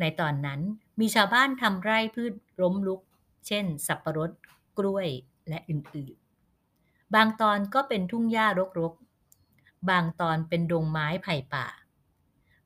[0.00, 0.60] ในตอนนั้น
[1.00, 3.00] มีชาวบ้านทำไร่พืชล้มลุก
[3.46, 4.30] เช่น สับประรด
[4.78, 5.08] กล้วย
[5.48, 8.46] และอื่นๆ บางตอนก็เป็นทุ่งหญ้า
[8.80, 11.66] รกๆ บางตอนเป็นดงไม้ไผ่ป่า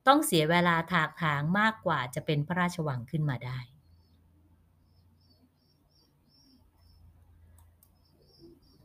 [0.07, 3.59] ต้องเสียเวลาถากถางมากกว่าจะเป็นพระราชวังขึ้นมาได้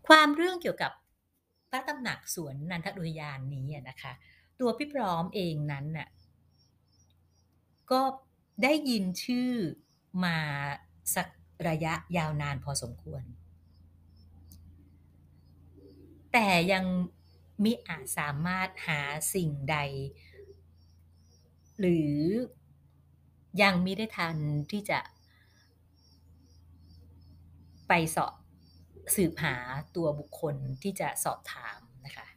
[0.08, 0.92] ความเรื่องเกี่ยวกับ
[1.70, 4.14] พระตำหนักสวนนันทอุทยานนี้นะคะ
[4.60, 6.08] ตัวพี่พร้อมเองนั้นน่ะ
[7.92, 8.02] ก็
[8.64, 9.52] ได้ยินชื่อ
[10.24, 10.38] มา
[11.16, 11.28] สัก
[11.68, 13.24] ระยะยาวนานพอสมควร
[16.34, 16.86] แต่ยัง
[17.64, 19.02] มิอาจสามารถหา
[19.34, 19.78] สิ่งใด
[21.80, 22.14] หรือ
[23.62, 24.38] ยังมิได้ทัน
[24.72, 25.00] ที่จะ
[27.88, 28.34] ไปสอบ
[29.16, 29.56] สืบหา
[29.96, 32.28] ตัวบุคคลที่จะสอบถามนะคะ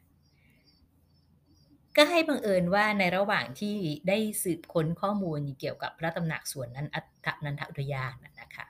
[1.97, 3.75] ก็ให้บังเอิญว่าในระหว่างที่
[4.07, 7.01] ได้สืบค้นข้อมูลเกี่ยวกับพระตำหนักส่วนนั้นอั
[7.35, 8.65] ตนันทอุทยานนะคะ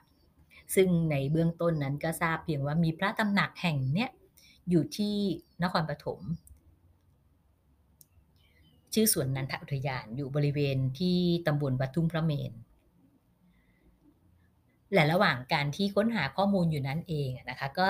[0.74, 4.10] ซึ่งในเบื้องต้นนั้นก็ทราบเพียงว่ามีพระตำหนักแห่งเนี้ย
[4.70, 5.16] อยู่ที่
[5.62, 6.20] นครปฐม
[8.94, 12.52] ชื่อสวนนันทอุทยานอยู่บริเวณที่ตำบลวัดทุ่งพระเมน
[14.94, 17.88] และระหว่างการที่ค้นหาข้อมูลอยู่นั้นเองนะคะก็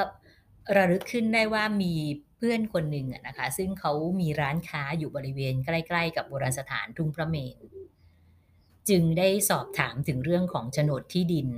[0.77, 1.95] ระลึกขึ้นได้ว่ามี
[2.37, 7.59] เพื่อนคนหนึ่งนะคะซึ่งเขามีร้านค้าอยู่บริเวณใกล้ ๆ กับโบราณสถานทุ่งพระเมน
[8.89, 11.49] จึงได้สอบถามถึงเรื่องของโฉนดที่ดิน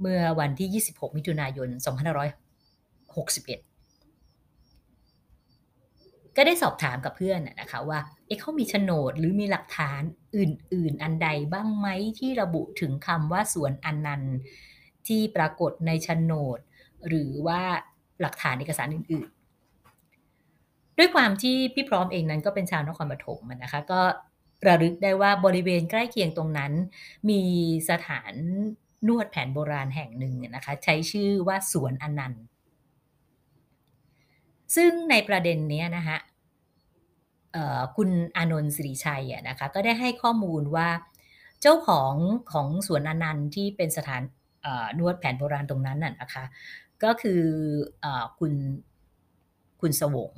[0.00, 3.67] เมื่อวันที่ 26 มิถุนายน 2561
[6.38, 10.00] ก็ได้สอบถามกับเพื่อนนะคะว่าเอ๊ะเขามีโฉนดหรือมีหลักฐาน
[10.36, 14.34] อื่น ๆ อันใดบ้างไหมที่ระบุถึงคำว่าสวนอันนันต์
[15.06, 16.58] ที่ปรากฏในโฉนด
[17.08, 17.60] หรือว่า
[18.20, 19.28] หลักฐานเอกสารอื่น
[20.12, 24.00] ๆ ด้วยความที่พี่พร้อมเองนั้นก็เป็นชาวนครปฐมนะคะก็
[24.66, 26.72] ระลึกได้ว่าบริเวณใกล้เคียงตรงนั้น
[27.30, 27.40] มี
[27.90, 28.32] สถาน
[29.08, 32.44] นวดแผนโบราณแห่งหนึ่งนะคะใช้ชื่อว่าสวนอนันต์
[34.76, 36.16] ซึ่งในประเด็นนี้นะคะ
[37.96, 40.88] คุณอานนท์ สิริชัยอะนะคะ ก็ได้ให้ข้อมูลว่า
[41.62, 42.14] เจ้าของ
[42.52, 44.22] ของสวนอนันต์ที่เป็นสถาน
[44.98, 46.44] นวดแผนโบราณตรงนั้นน่ะนะคะ
[47.04, 47.42] ก็คือ
[48.04, 48.06] อ
[48.38, 48.52] คุณ
[49.80, 50.34] คุณสวง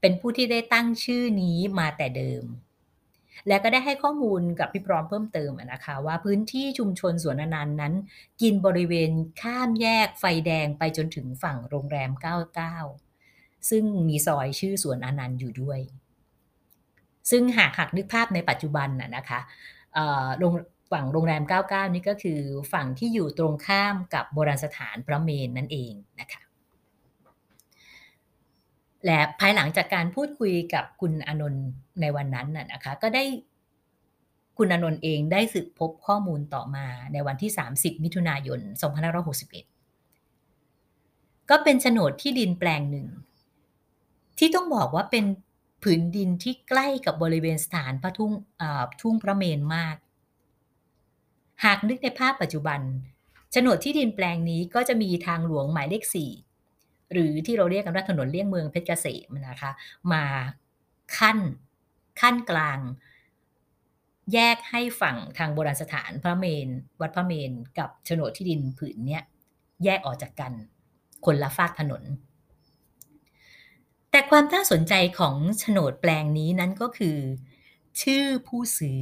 [0.00, 2.44] เป็นผู้ที่ได้ตั้งชื่อนี้มาแต่เดิม
[3.48, 7.94] และก็ได้ให้ข้อมูลกับพี่พร้อมเพิ่มเติมนะคะว่า พื้นที่ชุมชนสวนอนันต์นั้น
[8.42, 13.09] กินบริเวณข้ามแยกไฟแดงไปจนถึงฝั่งโรงแรม 99
[13.70, 15.80] ซึ่งมีซอยชื่อสวนอนันต์อยู่ด้วย
[17.30, 19.40] ซึ่งหากหักนึกภาพในปัจจุบันน่ะนะคะ
[20.38, 20.52] โรง
[20.92, 22.40] ฝั่งโรงแรม 99 นี่ก็คือ
[22.72, 26.42] ฝั่งที่อยู่ตรงข้ามกับโบราณสถานพระเมนนั่นเองนะคะ
[29.06, 31.68] และภายหลังจากการพูดคุยกับคุณอนนท์
[32.00, 33.24] ในวันนั้นน่ะนะคะก็ได้
[34.58, 38.60] คุณอนนท์เองได้สืบพบข้อมูลต่อมาในวันที่ 30 มิถุนายน
[40.64, 43.06] 2561 ก็เป็นโฉนดที่ดินแปลงหนึ่ง
[44.40, 45.24] ที่ต้องบอกว่าเป็น
[45.82, 48.32] ผืนดินที่ใกล้กับบริเวณสถานพระทุ่ง
[49.00, 49.96] ทุ่งพระเมนมาก
[51.64, 52.80] หากนึกในภาพปัจจุบัน
[53.52, 56.30] โฉนดที่ดินแปลงนี้ก็จะมีทางหลวงหมายเลขสี่
[57.12, 59.70] หรือที่เราเรียกกันว่าถนนเลี่ยงเมืองเพชรเกษมนะคะ
[60.12, 60.24] มา
[61.18, 61.38] ขั้น
[62.20, 62.78] ขั้นกลาง
[64.32, 66.68] แยกให้ฝั่งทางโบราณสถานพระเมน
[67.00, 69.22] วัดพระเมน กับโฉนดที่ดินผืนเนี้ย
[69.84, 70.52] แยกออกจากกัน
[71.24, 72.02] คนละฝากถนน
[74.10, 77.18] แต่ความน่าสนใจของโฉนดแปลงนี้นั้นก็คือ
[78.00, 79.00] ชื่อผู้ซื้อ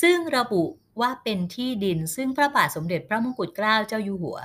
[0.00, 0.64] ซึ่งระบุ
[1.00, 4.38] ว่าเป็นที่ดินซึ่งพระบาทสมเด็จพระมงกุฎเกล้าเจ้าอยู่หัว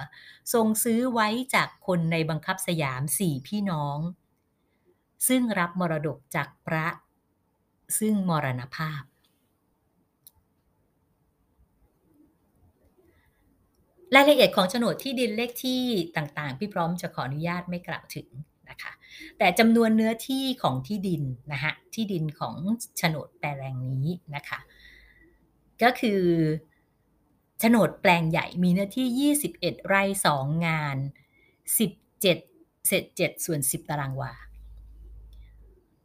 [0.53, 3.99] ทรงซื้อไว้จากคนในบังคับสยามสี่พี่น้อง
[5.27, 6.87] ซึ่งรับมรดกจากพระ
[7.99, 9.01] ซึ่งมรณภาพ
[14.13, 15.81] รายละเอียดของโฉนดที่ดินเลขที่
[16.17, 18.27] ต่างๆ พี่พร้อมจะขออนุญาตไม่กล่าวถึง
[18.69, 18.91] นะคะ
[19.37, 22.55] แต่จำนวนเนื้อที่ของที่ดินนะคะที่ดินของ
[22.97, 24.59] โฉนดแปลงนี้นะคะ
[25.83, 26.21] ก็คือ
[27.59, 30.03] โฉนดแปลงใหญ่มีเนื้อที่ 21 ไร่
[30.35, 30.97] 2 งาน
[31.77, 32.19] 17
[32.87, 34.33] เศษ7ส่วน 10 ตารางวา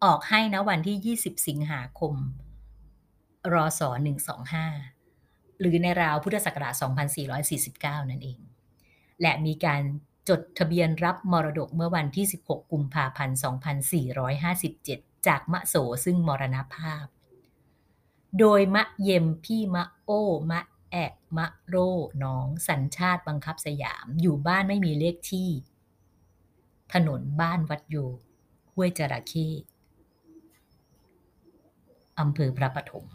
[0.04, 2.14] ออกให้นะวันที่ 20 สิงหาคม
[3.52, 3.80] รศ
[4.46, 4.99] 125
[5.60, 6.74] หรือในราวพุทธศักราช
[7.42, 8.38] 2449 นั่นเอง
[9.20, 9.82] และมีการ
[10.28, 13.38] จดทะเบียนรับมรดกเมื่อวันที่ 16 กุมภาพันธ์
[14.52, 17.04] 2457 จากมะโสซึ่งมรณภาพ
[18.38, 20.10] โดยมะเยมพี่มะโอ
[20.50, 21.76] มะแอกมะโร
[22.22, 25.50] น้องสัญชาติบังคับสยามอยู่บ้านไม่มีเลขที่
[26.92, 27.96] ถนนบ้านวัดโย
[28.72, 29.48] ห้วยจระเข้
[32.20, 33.06] อำเภอพระปฐม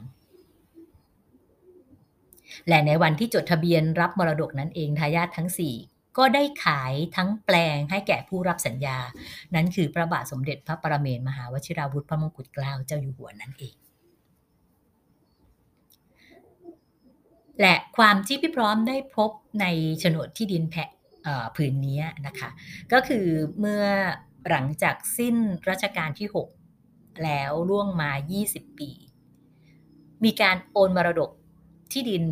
[2.67, 5.49] และในวันที่จดทะเบียนรับมรดกนั้นเองทายาททั้ง
[5.83, 8.97] 4 ก็ได้ขายทั้งแปลงให้แก่ผู้รับสัญญา
[9.55, 13.75] นั้นคือพระบาทสมเด็จพระปรเมนมหาวชิราวุธพระมงกุฎเกล้าเจ้าอยู่หัวนั่นเอง
[17.61, 19.65] และความที่พี่พร้อมได้พบใน
[19.99, 20.89] โฉนดที่ดินแผะ
[21.55, 22.49] ผืนนี้นะคะ
[22.93, 23.25] ก็คือ
[23.59, 23.83] เมื่อ
[24.49, 25.35] หลังจากสิ้น
[25.69, 26.27] รัชกาลที่
[26.75, 28.11] 6 แล้วล่วงมา
[28.45, 28.91] 20 ปี
[30.23, 31.31] มีการโอนมรดก
[31.91, 32.23] ที่ดิน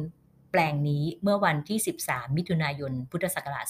[0.52, 3.66] แปลงนี้เมื่อวันที่ 13 มิถุนายน พุทธศักราช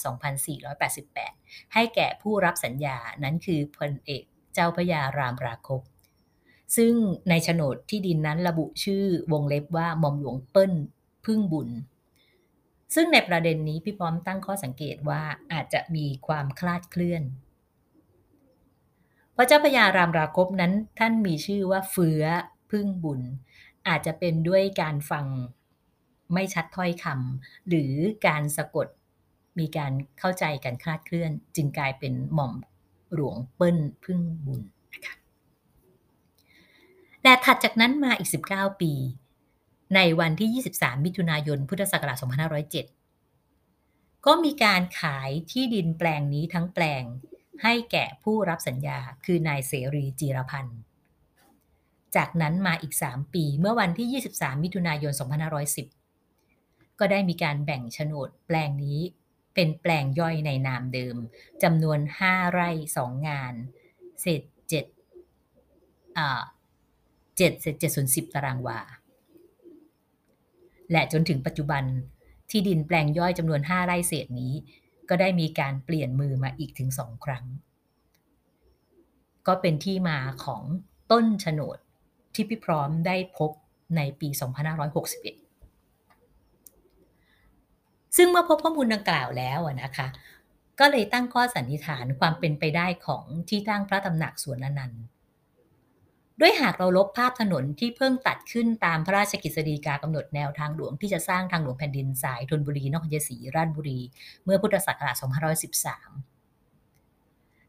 [0.84, 4.22] 2488 ให้แก่ผู้รับสัญญานั้นคือพลเอก
[4.54, 5.80] เจ้าพยารามราคบ
[6.76, 6.94] ซึ่ง
[7.28, 10.72] ในโฉนดที่ดินนั้นระบุชื่อวงเล็บว่าหม่อมหลวงเปิ้ล
[11.24, 11.68] พึ่งบุญ
[12.94, 17.22] ซึ่งในประเด็นนี้พี่ป้อมตั้งข้อสังเกตว่าอาจจะมีความคลาดเคลื่อน
[19.36, 22.22] พระเจ้าพญารามราคบนั้นท่านมีชื่อว่าเฟื้อ
[22.70, 23.20] พึ่งบุญ
[23.88, 25.26] อาจจะเป็นด้วยการฟัง
[26.32, 27.94] ไม่ชัดถ้อยคำหรือ
[28.26, 28.88] การสะกด
[29.58, 32.54] มีการเข้าใจกันคลาดเคลื่อน จึงกลายเป็นหม่อม
[33.14, 34.60] หลวงเปิ้ลพึ่งบุญ
[34.94, 35.14] นะคะ
[37.22, 38.92] และถัดจากนั้นมาอีก 19 ปี
[39.94, 42.16] ในวันที่ 23 มิถุนายน พุทธศักราช
[43.42, 47.02] 2507 ก็มีการขายที่ดินแปลงนี้ทั้งแปลง
[47.62, 50.78] ให้แก่ผู้รับสัญญาคือนายเสรีจีรพันธ์
[52.16, 55.12] จากนั้นมาอีก 3 ปีเมื่อวันที่ 23 มิถุนายน
[55.74, 56.03] 2510
[56.98, 59.00] ก็ได้มีการแบ่งโฉนดแปลงนี้
[59.54, 61.16] เป็นแปลงย่อยในนามเดิม
[61.62, 63.54] จำนวน 5 ไร่ 2 งาน
[64.20, 64.42] เศษ
[65.30, 66.42] 7อ่า
[66.96, 68.80] 7เศษ7ส่วน10 ตารางวา
[70.92, 71.84] และจนถึงปัจจุบัน
[72.50, 74.52] ที่ดินแปลงย่อยจำนวน 5 ไร่เศษนี้
[75.08, 77.44] ก็ได้มีการเปลี่ยนมือมาอีกถึงสองครั้ง
[79.46, 80.62] ก็เป็นที่มาของ
[81.12, 81.78] ต้นโฉนด
[82.34, 83.50] ที่พี่พร้อมได้พบ
[83.96, 85.43] ในปี 2561
[88.16, 90.06] ซึ่งเมื่อพบข้อมูลดังกล่าวแล้วนะคะ
[90.80, 95.02] ก็เลยตั้งข้อสันนิษฐานความเป็นไปได้ของที่ตั้งพระตำหนักสวนอนันต์
[96.40, 104.00] ด้วยหากเราลบภาพถนนที่เพิ่งตัดขึ้นตามพระราชกิจสฎีกากำหนดแนวทางหลวงที่จะสร้างทางหลวงแผ่นดินสายธนบุรีนครชัยศรีราชบุรี
[104.44, 105.24] เมื่อพุทธศักราช 2513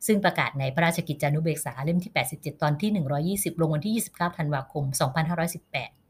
[0.07, 2.91] ซึ่งประกาศในพระราชกิจจานุเบกษาเล่มที่ 87 ตอนที่
[3.37, 4.83] 120 ลงวันที่ 29 ธันวาคม
[5.49, 6.04] 2518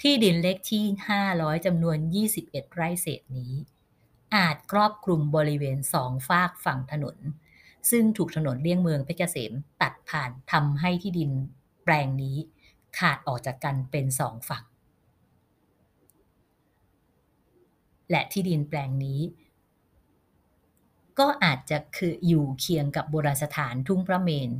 [0.00, 0.84] ที่ดินเล็กที่
[1.26, 1.98] 500จำนวน
[2.36, 3.52] 21 ไร่เศษนี้
[4.34, 7.16] อาจครอบคลุมบริเวณสองฝากฝั่งถนน
[7.90, 11.30] ซึ่งถูกถนนเลี่ยงเมืองเพชรเกษมตัดผ่านทำให้ที่ดิน
[11.84, 12.36] แปลงนี้
[12.98, 14.64] ขาดออกจากกันเป็นสองฝั่ง
[18.10, 19.20] และที่ดินแปลงนี้
[21.18, 24.50] ก็อาจจะคืออยู่เคียงกับโบราณสถานทุ่งพระเมน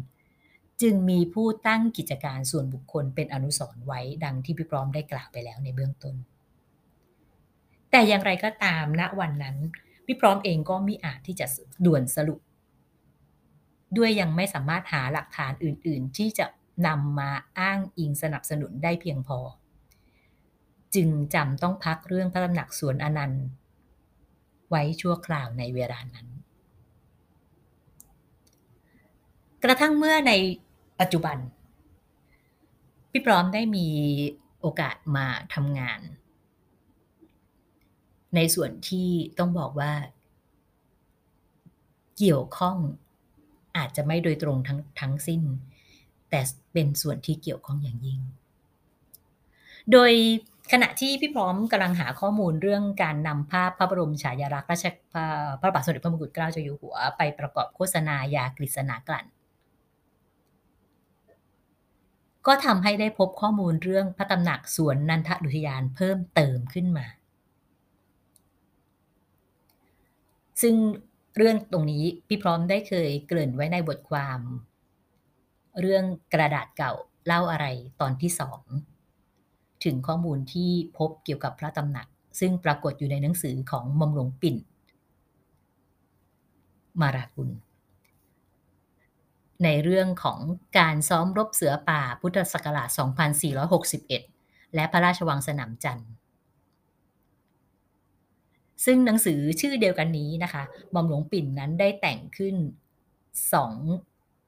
[0.82, 6.14] จึงมีผู้ตั้งกิจการส่วนบุคคลเป็นอนุสรณ์ไว้ดังที่พี่พร้อมได้กล่าวไปแล้วในเบื้องต้น
[7.90, 9.56] แต่อย่างไรก็ตามณวันนั้น
[10.06, 11.46] พี่พร้อมเองก็มิอาจที่จะ
[11.84, 12.40] ด่วนสรุป
[13.96, 16.46] ด้วยยังไม่สามารถหาหลักฐานอื่น ๆ ที่จะ
[16.86, 19.38] นำมาอ้างอิงสนับสนุนได้เพียงพอ
[20.94, 23.44] จึงจำต้องพักเรื่องพระตำหนักสวนอนันต์
[24.68, 26.26] ไว้ชั่วคราวในเวลานั้น
[29.64, 30.32] กระทั่งเมื่อใน
[31.00, 31.36] ปัจจุบัน
[33.10, 33.88] พี่พร้อมได้มี
[34.60, 36.00] โอกาสมาทำงาน
[38.34, 39.08] ในส่วนที่
[39.38, 39.92] ต้องบอกว่า
[42.18, 42.76] เกี่ยวข้อง
[43.76, 45.42] อาจจะไม่โดยตรงทั้งทั้งสิ้น
[46.30, 46.40] แต่
[46.72, 48.20] เป็นส่วนที่เกี่ยวข้องอย่างยิ่ง
[49.92, 50.12] โดย
[50.72, 54.84] ขณะที่พี่พร้อมกำลังหาข้อมูลเรื่องการนำภาพพระบรมฉายาลักษณ์ราช
[55.60, 59.26] พระบาทสมเด็จพระมงกุฎเกล้าเจ้าอยู่หัว ไปประกอบโฆษณายากฤษณากลั่น
[62.46, 67.06] ก็ทำให้ได้พบข้อมูลเรื่องพระตำหนักสวนนันทดุทยานเพิ่มเติมขึ้นมา
[70.62, 70.76] ซึ่ง
[71.36, 74.40] เรื่องตรงนี้พี่พร้อมได้เคยเกริ่นไว้ในบทความ
[75.80, 76.92] เรื่องกระดาษเก่า
[77.26, 77.66] เล่าอะไร
[78.00, 78.60] ตอนที่สอง
[79.84, 82.06] ถึงข้อมูลที่พบเกี่ยวกับพระตำหนัก
[82.40, 84.56] ซึ่งปรากฏอยู่ในหนังสือของมอมหลวงปิ่น
[87.00, 87.50] มารากุล
[89.64, 90.38] ในเรื่องของ
[90.78, 92.88] การซ้อมรบเสือป่าพุทธศักราช
[94.02, 96.10] 2461 และพระราชวังสนามจันทร์
[98.84, 100.62] ซึ่งหนังสือชื่อเดียวกันนี้นะคะ
[100.94, 102.56] บอมหลวงปิ่นนั้นได้แต่งขึ้น
[103.52, 103.74] สอง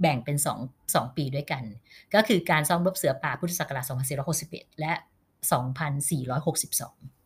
[0.01, 0.59] แบ่งเป็นสอง
[0.95, 1.65] สองปีด้วยกัน
[2.15, 3.85] ก็คือการซ้อมรบเสือป่าพุทธศักราช
[4.33, 4.93] 2461 และ
[6.13, 7.22] 2462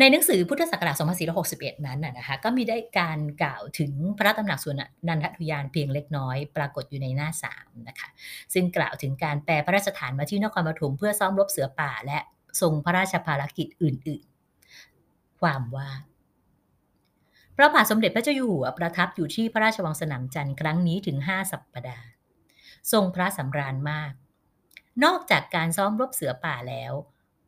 [0.00, 0.96] ในหนังสือพุทธศักราช
[1.40, 7.28] 2461 นั้นนะคะก็มีได้การกล่าวถึงพระตำหนักส่วนนันททุยานเพียงเล็กน้อย ปรากฏอยู่ในหน้า
[7.58, 8.08] 3นะคะ
[8.54, 12.18] ซึ่งกล่าวถึงการแปลพระราชฐานมาที่นครปฐมเพื่อซ้อมรบเสือป่า และ
[12.60, 14.24] ทรงพระราชภารกิจอื่น
[14.82, 15.88] ๆ ความว่า
[17.56, 22.06] พระบาทสมเด็จพระเจ้าอยู่หัวประทับอยู่ที่พระราชวังสนามจันทร์ครั้งนี้ถึงห้าสัปปดาห์
[22.92, 24.12] ทรงพระสำราญมาก
[25.04, 26.92] นอกจากการซ้อมรบเสือป่าแล้ว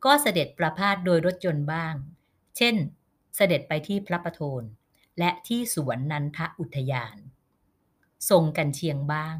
[0.05, 1.95] ก็เสด็จประพาสโดยรถยนต์บ้าง
[2.59, 2.75] เช่น
[3.35, 4.63] เสด็จไปที่พระประโทน
[5.19, 7.17] และที่สวนนันทอุทยาน
[8.29, 9.37] ทรงกันเชียงบ้าง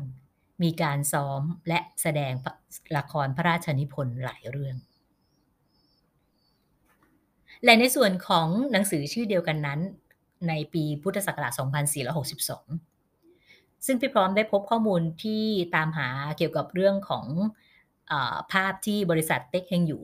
[0.64, 2.34] มีการซ้อมและแสดง
[2.98, 4.76] ละครพระราชนิพนธ์หลายเรื่อง
[7.64, 9.80] และในส่วนของหนังสือชื่อเดียวกันนั้น
[10.48, 11.54] ในปีพุทธศักราช
[13.10, 15.44] 2462 ซึ่งพี่พร้อมได้พบข้อมูลที่
[15.76, 17.26] ตามหาเกี่ยวกับเรื่องของ
[18.12, 18.14] อ
[18.52, 20.04] ภาพที่บริษัทเต็กเฮงอยู่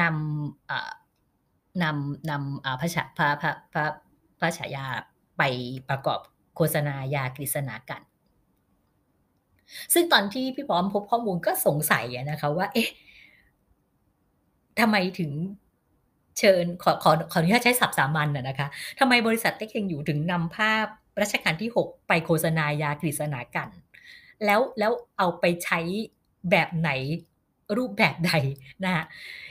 [0.00, 0.97] นำ
[1.82, 2.88] นำนำพระ
[3.18, 3.84] พระพระพระ
[4.38, 4.86] พระฉายา
[5.38, 5.42] ไป
[5.88, 6.20] ประกอบ
[6.56, 8.02] โฆษณายากฤษณากัน
[9.94, 12.88] ซึ่งตอนที่พี่พร้อมพบข้อมูลก็สงสัยนะคะว่า เอ๊ะ
[14.80, 15.32] ทำไมถึง
[16.38, 20.86] เชิญขอขอขออนุญาตใช้ศัพท์สามัญนะคะทำไมบริษัทเต็กเฮงอยู่ถึงนำภาพ
[21.20, 23.68] รัชกาลที่ 6 ไปโฆษณายากฤษณากัน
[24.44, 25.80] แล้วแล้วเอาไปใช้
[26.50, 26.90] แบบไหน
[27.76, 28.32] รูปแบบใด
[28.84, 29.04] นะคะ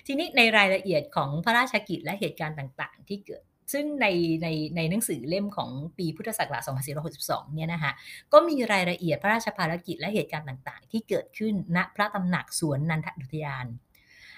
[0.07, 3.43] ทีนี้ในรายละเอียดของพระราชกิจและเหตุการณ์ต่าง ๆ ที่เกิด
[3.73, 4.07] ซึ่งใน
[4.43, 6.63] ในในหนังสือเล่มของปีพุทธศักราช
[7.07, 7.91] 2462 เนี่ยนะคะ
[8.33, 13.65] ก็มีรายละเอียดพระราชภารกิจและเหตุการณ์ต่าง ๆ ที่เกิดขึ้นณพระตำหนักสวนนันทอุทยาน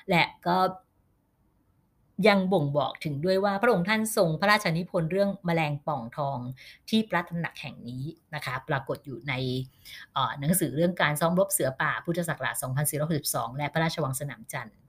[0.09, 0.57] และก็
[2.27, 6.39] ยังบ่งบอกถึงด้วยว่าพระองค์ท่านทรงพระราชนิพนธ์เรื่องแมลงป่องทอง
[6.89, 8.03] ที่พระตำหนักแห่งนี้
[8.35, 9.33] นะคะปรากฏอยู่ใน
[10.39, 12.55] หนังสือเรื่องการซ้อมรบเสือป่าพุทธศักราช
[13.07, 14.79] 2462 และพระราชวังสนามจันทร์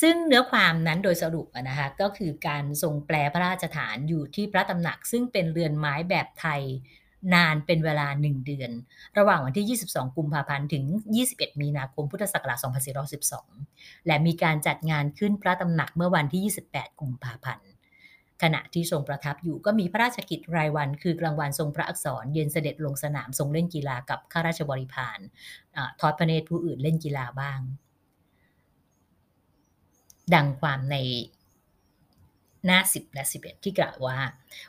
[0.00, 6.62] ซึ่งเนื้อความนั้นโดยสรุปนะคะก็คือการทรงแปลพระราชฐานอยู่ที่พระตำหนักซึ่งเป็นเรือนไม้แบบไทย
[7.34, 8.70] นานเป็นเวลา 1 เดือน
[9.18, 10.84] ระหว่างวันที่ 22 กุมภาพันธ์ถึง
[11.22, 12.58] 21 มีนาคมพุทธศักราช
[13.32, 16.42] 2412 และมีการจัดงานขึ้นพระตำหนักเมื่อวันที่
[16.72, 17.68] 28 กุมภาพันธ์
[18.42, 25.18] ขณะที่ทรงประทับอยู่ก็มีพระราชกิจรายวัน คือกลางวันทรงพระอักษร เย็นเสด็จลงสนามทรงเล่นกีฬากับข้าราชบริพาร
[26.00, 27.60] ทอดพระเนตรผู้อื่นเล่นกีฬาบ้าง
[30.34, 30.96] ดังความใน
[32.64, 34.18] หน้า 10 และ 11 ที่กล่าวว่า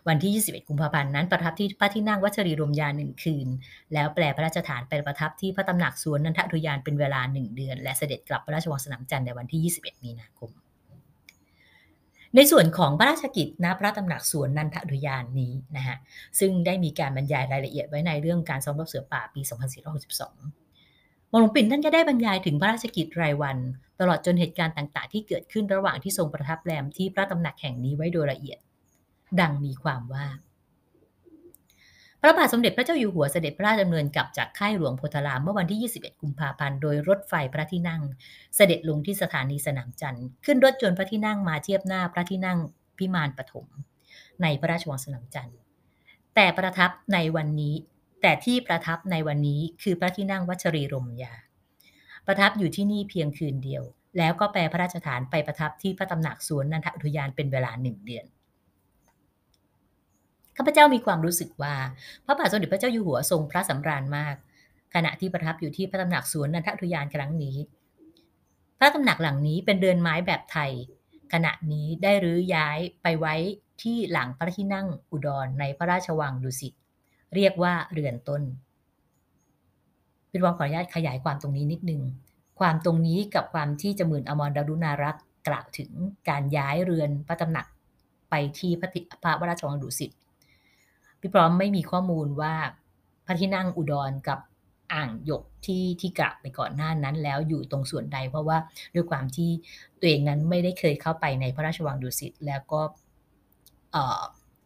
[0.07, 3.47] วันที่ 21 กุมภาพันธ์นั้นประทับที่พระที่นั่งวัชรีรมยาหนึ่งคืน
[3.93, 10.51] แล้วแปลพระราชฐานไปประทับที่พระตำหนักสวนนันทอุทยานเป็นเวลา1เดือน และเสด็จกลับพระราชวังสนามจันทร์ในวันที่ 21 มีนาคม
[12.35, 15.97] ในส่วนของพระราชกิจณพระตำหนักสวนนันทอุทยานนี้นะฮะ
[16.39, 20.66] ซึ่งได้มีการบรรยายรายละเอียดไว้ในเรื่องการซ้อมรบเสือป่าปี 2462
[21.29, 23.57] หมอหลวงปิ่นท่านก็ได้บรรยายถึงพระราชกิจรายวัน
[23.99, 28.59] ตลอดจนเหตุการณ์ต่างๆ ที่เกิดขึ้นระหว่างที่ทรงประทับแรมที่พระตำหนักแห่งนี้ไว้โดยละเอียด
[29.39, 30.25] ดังมีความว่า
[32.21, 38.01] พระบาทสมเด็จพระเจ้าอยู่หัวเสด็จพระราชดำเนินกลับจากค่ายหลวงโพธารามเมื่อวันที่ 21 กุมภาพันธ์โดยรถไฟพระที่นั่ง
[38.55, 42.59] เสด็จลงที่สถานีสนามจันทร์ขึ้นรถจนพระที่นั่งมาเทียบหน้าพระที่นั่ง
[42.97, 43.67] พิมานปฐม
[44.41, 45.57] ในพระราชวังสนามจันทร์
[46.35, 47.73] แต่ประทับในวันนี้
[48.21, 51.33] แต่ที่ประทับในวันนี้คือพระที่นั่งวัชรีรมยา
[52.27, 53.83] ประทับอยู่ที่นี่เพียงคืนเดียว
[54.17, 58.25] แล้วก็แปลพระราชฐานไปประทับที่พระตำหนักสวนนันทอุทยานเป็นเวลาหนึ่งเดือน
[60.57, 61.75] ข้าพเจ้ามีความรู้สึกว่า
[62.25, 64.35] พระบาทสมเด็จพระเจ้าอยู่หัวทรงพระสำราญมาก
[64.95, 67.57] ขณะที่ประทับอยู่ที่พระตำหนักสวนนันทอุทยานครั้งนี้
[68.79, 70.71] พระตำหนักหลังนี้เป็นเรือนไม้แบบไทย
[71.33, 73.35] ขณะนี้ได้รื้อย้ายไปไว้
[73.81, 76.73] ที่หลังพระที่นั่งอุดรในพระราชวังดุสิต
[77.35, 78.41] เรียกว่าเรือนต้น
[80.29, 82.01] พี่รองขออนุญาตขยายความตรงนี้นิดนึง
[82.59, 85.91] ความตรงนี้กับความที่จมื่นอมรดารุณารักษ์กล่าวถึง
[86.29, 87.67] การย้ายเรือนพระตำหนัก
[88.29, 88.89] ไปที่พระ
[89.23, 90.11] พระวราชวังดุสิต
[91.19, 92.53] พี่พร้อมไม่มีข้อมูลว่า
[93.25, 94.39] พระที่นั่งอุดรกับ
[94.93, 98.57] อ่างหยกที่ที่กล่าวไปก่อนหน้านั้นแล้วอยู่ตรงส่วนใด เพราะว่า
[98.95, 99.49] ด้วยความที่
[99.99, 102.81] ตัวเองนั้นไม่ได้เคยเข้าไปในพระราชวังดุสิตแล้วก็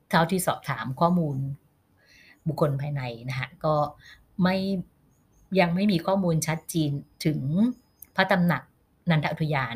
[0.09, 1.37] เท่าที่สอบถามข้อมูล
[2.47, 3.75] บุคคลภายในนะฮะก็
[4.43, 4.57] ไม่
[5.59, 6.91] ยังไม่มีข้อมูลชัดเจน
[7.25, 7.39] ถึง
[8.15, 8.63] พระตำหนัก
[9.09, 9.75] นันทอุทยาน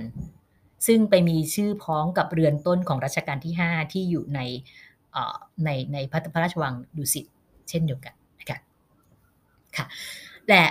[0.87, 4.39] ซึ่งไปมีชื่อพ้องกับเรือนต้นของรัชกาลที่ 5 ที่อยู่ใน
[5.63, 7.25] ในในพระพระราชวังดุสิต
[7.69, 8.59] เช่นเดียวกันนะคะ
[9.77, 9.85] ค่ะ
[10.49, 10.63] และ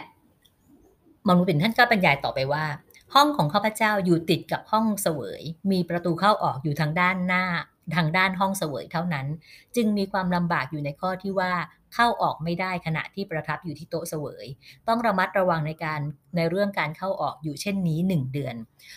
[1.29, 2.65] มนุปินท่านก็บรรยายต่อไปว่า
[3.15, 7.45] ห้องของข้าพเจ้าอยู่ติดกับห้องเสวย มีประตูเข้าออกอยู่ทางด้านหน้า
[7.97, 9.27] ทางด้านห้องเสวยเท่านั้น
[9.77, 11.53] จึงมีความลำบากอยู่ในข้อที่ว่า
[11.95, 14.47] เข้าออกไม่ได้ขณะที่ประทับอยู่ที่โต๊ะเสวย
[14.89, 16.01] ต้องระมัดระวังในการ
[16.37, 18.57] ในเรื่องการเข้าออกอยู่เช่นนี้ 1 เดือน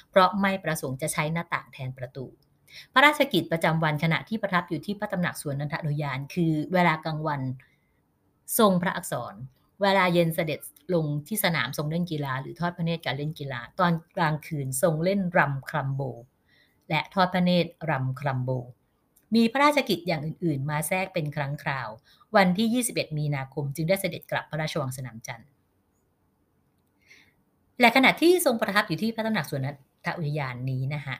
[0.10, 2.26] เพราะไม่ประสงค์จะใช้หน้าต่างแทนประตู
[2.94, 7.42] พระราชกิจประจำวันขณะที่ประทับอยู่ที่พระตำหนักสวนนันทนุยาน คือเวลากลางวัน
[8.60, 9.34] ทรงพระอักษร
[9.82, 10.60] เวลาเย็นเสด็จ
[10.94, 16.02] ลงที่สนามทรงเล่นกีฬา หรือทอดพระเนตรการเล่นกีฬา ตอนกลางคืนทรงเล่นรำคลัมโบ
[16.90, 18.50] และทอดพระเนตรรำคลัมโบ
[19.36, 21.90] มีพระราชกิจอย่างอื่น ๆ มาแทรกเป็นครั้งคราว
[22.36, 25.50] วันที่ 21 มีนาคมจึงได้เสด็จกลับพระราชวังสนามจันทร์
[27.80, 29.68] และขณะที่ทรงประทับอยู่ที่พระตำหนักสวน
[30.06, 31.16] ทอุทยานนี้นะคะ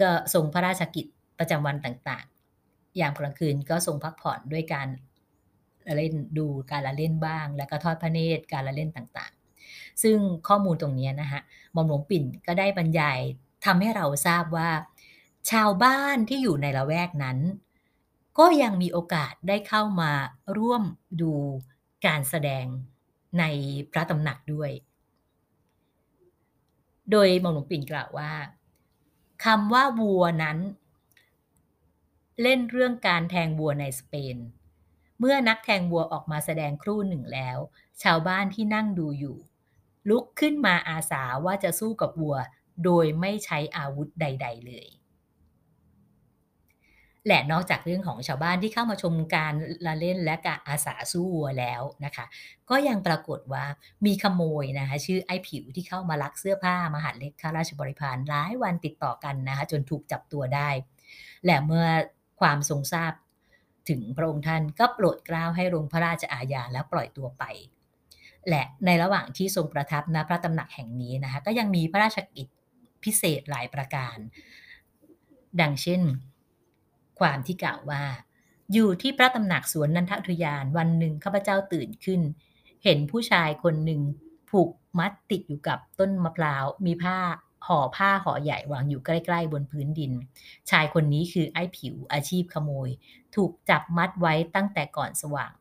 [0.00, 1.06] ก็ทรงพระราชกิจ
[1.38, 4.88] ประจำวันต่างๆยามกลางคืนก็ทรงพักผ่อนด้วยการ
[5.96, 10.18] เล่นดูการละเล่นบ้าง แล้วก็ทอดพระเนตรการละเล่นต่างๆ ซึ่ง
[10.48, 11.40] ข้อมูลตรงนี้นะคะ
[11.72, 13.18] หม่อมหลวงปิ่นก็ได้บรรยาย
[13.66, 14.70] ทำให้เราทราบว่า
[15.50, 17.38] ชาวบ้านที่อยู่ในละแวกนั้น
[18.38, 20.12] ก็ยังมีโอกาสได้เข้ามา
[20.58, 20.82] ร่วม
[21.20, 21.32] ดู
[22.06, 22.66] การแสดง
[23.38, 23.44] ใน
[23.92, 24.70] พระตำหนักด้วย
[27.10, 28.32] โดยมอมหลวงปิ่นกล่าวว่า
[29.44, 30.58] คำว่าวัวนั้น
[32.42, 34.36] เล่นเรื่องการแทงวัวในสเปน
[35.18, 37.58] เมื่อนักแทงวัวออกมาแสดงครู่หนึ่งแล้ว
[38.02, 39.36] ชาวบ้านที่นั่งดูอยู่
[40.08, 42.36] ลุกขึ้นมาอาสาว่าจะสู้กับวัว
[42.84, 44.88] โดยไม่ใช้อาวุธใด ๆ เลย
[47.26, 49.54] และนอกจากเรื่องของชาวบ้านที่เข้ามาชมการ
[49.86, 52.24] ละเล่นและการอาสาสู้วัวแล้วนะคะ
[52.70, 53.64] ก็ยังปรากฏว่า
[54.06, 60.68] มีขโมยนะคะชื่อไอ้ผิวที่เข้ามาลักเสื้อผ้ามหาเล็กข้าราชบริพารหลายวันติดต่อกันนะคะจนถูกจับตัวได้
[61.46, 61.86] และเมื่อ
[62.40, 63.12] ความทรงทราบ
[63.88, 67.44] ถึงพระองค์ท่านก็โปรดเกล้าให้ลงพระราชอาญาและปล่อยตัวไป
[68.48, 72.46] และในระหว่างที่ทรงประทับณพระตำหนักแห่งนี้นะคะก็ยังมีพระราชกิจ
[73.04, 74.16] พิเศษหลายประการ
[75.60, 76.02] ดังเช่น
[77.20, 78.02] ความที่กล่าวว่า
[78.72, 82.20] อยู่ที่พระตำหนักสวนนันทอุทยานวันหนึ่งข้าพเจ้าตื่นขึ้น
[82.84, 84.00] เห็นผู้ชายคนหนึ่ง
[84.50, 87.18] ผูกมัดติดอยู่กับต้นมะพร้าวมีผ้า
[87.66, 90.12] ห่อผ้าห่อใหญ่วางอยู่ใกล้ๆบนพื้นดิน
[90.70, 92.88] ชายคนนี้คือไอ้ผิวอาชีพขโมย
[93.36, 95.52] ถูกจับมัดไว้ตั้งแต่ก่อนสว่าง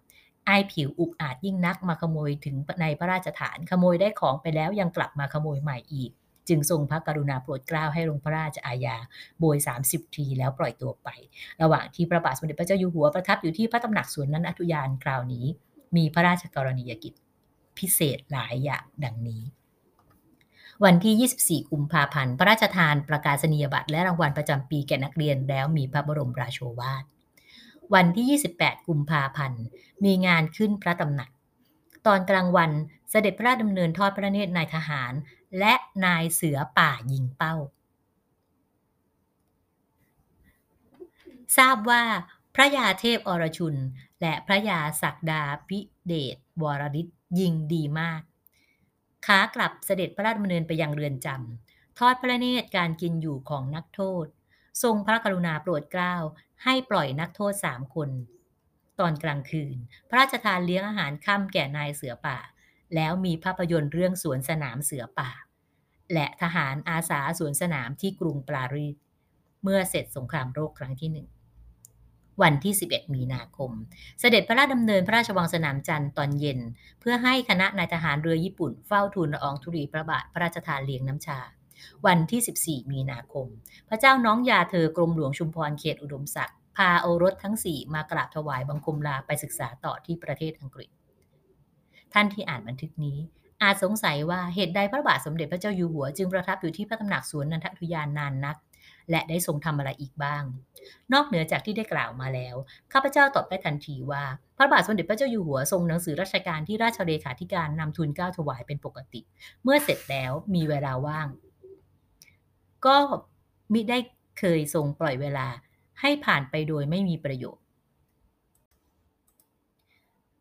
[0.45, 6.11] ไอ้ผิวอุกอาจยิ่งนักมาขโมยถึงในพระราชฐานขโมยได้ของไปแล้วยังกลับมาขโมยใหม่อีก
[6.49, 8.97] จึงทรงพระกรุณาโปรดเกล้าให้ลงพระราชอาญา
[9.39, 11.09] โบย 30 ทีแล้วปล่อยตัวไป
[11.61, 15.45] ระหว่างที่พระบาทสมเด็จพระเจ้าอยู่หัวประทับอยู่ที่พระตำหนักสวนนั้นอัทุยานคราวนี้
[15.95, 17.13] มีพระราชกรณียกิจ
[17.77, 19.43] พิเศษหลายอย่างดังนี้
[20.85, 27.03] วันที่ 24 กุมภาพันธ์ พระราชทานประกาศนียบัตรและรางวัลประจำปีแก่นักเรียนแล้วมีพระบรมราโชวาท
[27.93, 29.63] วันที่ 28 กุมภาพันธ์
[30.05, 31.29] มีงานขึ้นพระตำหนัก
[32.07, 32.71] ตอนกลางวัน
[33.09, 35.13] เสด็จพระราชดำเนินทอดพระเนตรนายทหาร
[35.59, 35.73] และ
[36.05, 37.55] นายเสือป่ายิงเป้า
[41.57, 42.03] ทราบว่า
[42.55, 43.75] พระยาเทพอรชุน
[44.21, 47.07] และพระยาศักดาพิเดชวรริศ
[47.39, 48.21] ยิงดีมาก
[49.25, 54.25] ขากลับเสด็จพระราชดำเนินไปยังเรือนจำทอดพระเนตรการกินอยู่ของนักโทษ
[54.83, 56.15] ทรงพระกรุณาโปรดเกล้า
[56.63, 58.09] ให้ปล่อยนักโทษสามคน
[58.99, 59.75] ตอนกลางคืน
[60.09, 62.39] พระราชทานเลี้ยงอาหารค่ำแก่นายเสือป่า
[62.95, 65.31] แล้วมีภาพยนตร์เรื่องสวนสนามเสือป่า
[66.13, 68.95] และทหารอาสาสวนสนามที่กรุงปารีส
[69.63, 71.27] เมื่อเสร็จสงครามโลกครั้งที่หนึ่ง
[72.41, 73.71] วันที่ 11 มีนาคม
[74.19, 76.59] เสด็จพระราชดำเนินพระราชวังสนามจันทร์ตอนเย็น
[76.99, 81.39] เพื่อให้คณะนายทหารเรือญี่ปุ่นเฝ้าทูลละอองธุลีพระบาทพระราชทานเลี้ยงน้ำชา
[82.05, 83.47] วันที่ 14 มีนาคม
[83.89, 90.89] พระเจ้าน้องยาเธอกรมหลวงชุมพรเขตอุดมศักดิ์ พาโอรสทั้ง4มากราบถวายบังคมลาไปศึกษาต่อที่ประเทศอังกฤษ
[92.13, 93.17] ท่านที่อ่านบันทึกนี้
[93.61, 98.57] อาจสงสัยว่าเหตุใดพระบาทสมเด็จพระเจ้าอยู่หัว จึงประทับอยู่ที่พระตำหนักสวนนันทอุยานนานนัก
[99.09, 100.43] และได้ทรงทำอะไรอีกบ้าง
[101.13, 102.55] นอกเหนือจากที่ได้กล่าวมาแล้ว
[102.93, 104.23] ข้าพเจ้าตอบได้ทันทีว่า
[104.57, 109.21] พระบาทสมเด็จพระเจ้าอยู่หัวทรงหนังสือราชการที่ราชเลขาธิการนำทุนก้าถวายเป็นปกติ
[109.63, 111.27] เมื่อเสร็จแล้วมีเวลาว่าง
[112.85, 112.95] ก็
[113.73, 113.97] มิได้
[114.39, 115.47] เคยทรงปล่อยเวลา
[116.01, 117.63] ให้ผ่านไปโดยไม่มีประโยชน์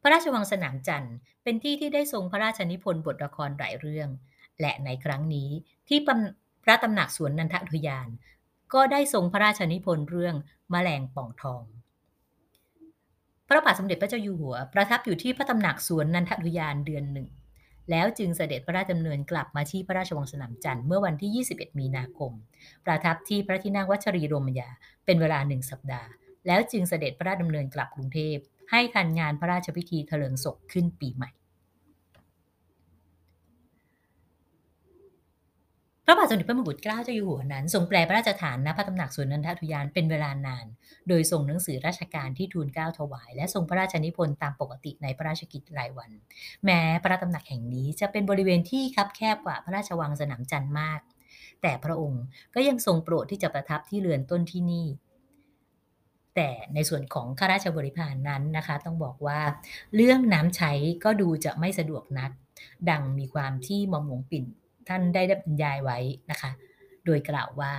[0.02, 4.08] พระราชวังสนามจันทร์เป็นที่ที่ได้ทรงพระราชนิพนธ์บทละครหลายเรื่อง
[4.60, 5.48] และในครั้งนี้
[5.88, 5.98] ที่
[6.64, 8.08] พระตำหนักสวนนันทอุทยาน
[8.74, 10.34] ก็ได้ทรงพระราชนิพนธ์เรื่อง
[10.72, 11.62] มแมลงป่องทอง
[13.48, 17.28] พระบาทสมเด็จพระเจ้าอยู่หัว ประทับอยู่ที่พระตำหนักสวนนันทอุทยานเดือนหนึ่ง
[17.90, 22.32] แล้วจึงเสด็จพระราชดำเนินกลับมาที่พระราชวังสนามจันทร์เมื่อวันที่ 21 มีนาคม
[22.86, 24.68] ประทับที่พระที่นั่งวัชรีโรมยา
[25.04, 26.08] เป็นเวลาหนึ่งสัปดาห์
[26.46, 28.36] แล้วจึงเสด็จพระราชดำเนินกลับกรุงเทพ
[28.70, 31.30] ให้ทันงานพระราชพิธีเถลิงศกขึ้นปีใหม่
[35.97, 40.66] พ ระบาทสมเด็จพระมงกุฎเกล้าเจ้าอยู่หัวนั้นทรงแปลพระราชฐานณพระตำหนักสวนนันทอุยานเป็นเวลานาน
[41.08, 46.10] โดยส่งหนังสือราชการที่ทูลเกล้าถวาย และทรงพระราชนิพนธ์ตามปกติในพระราชกิจรายวัน
[46.64, 51.00] แม้พระตำหนักแห่งนี้จะเป็นบริเวณที่คับแคบกว่าพระราชวังสนามจันทร์มาก
[51.62, 52.22] แต่พระองค์
[52.54, 54.86] ก็ยังทรงโปรดที่จะประทับที่เรือนต้นที่นี่
[56.36, 59.40] แต่ในส่วนของข้าราชบริพารนั้นนะคะ ต้องบอกว่า
[59.96, 60.72] เรื่องน้ำใช้
[61.04, 62.30] ก็ดูจะไม่สะดวกนัก
[62.90, 64.44] ดังมีความที่มอมหลวงปิ่น
[64.88, 65.98] ท่านได้ได้บรรยายไว้
[66.30, 66.50] นะคะ
[67.04, 67.72] โดยกล่าวว่า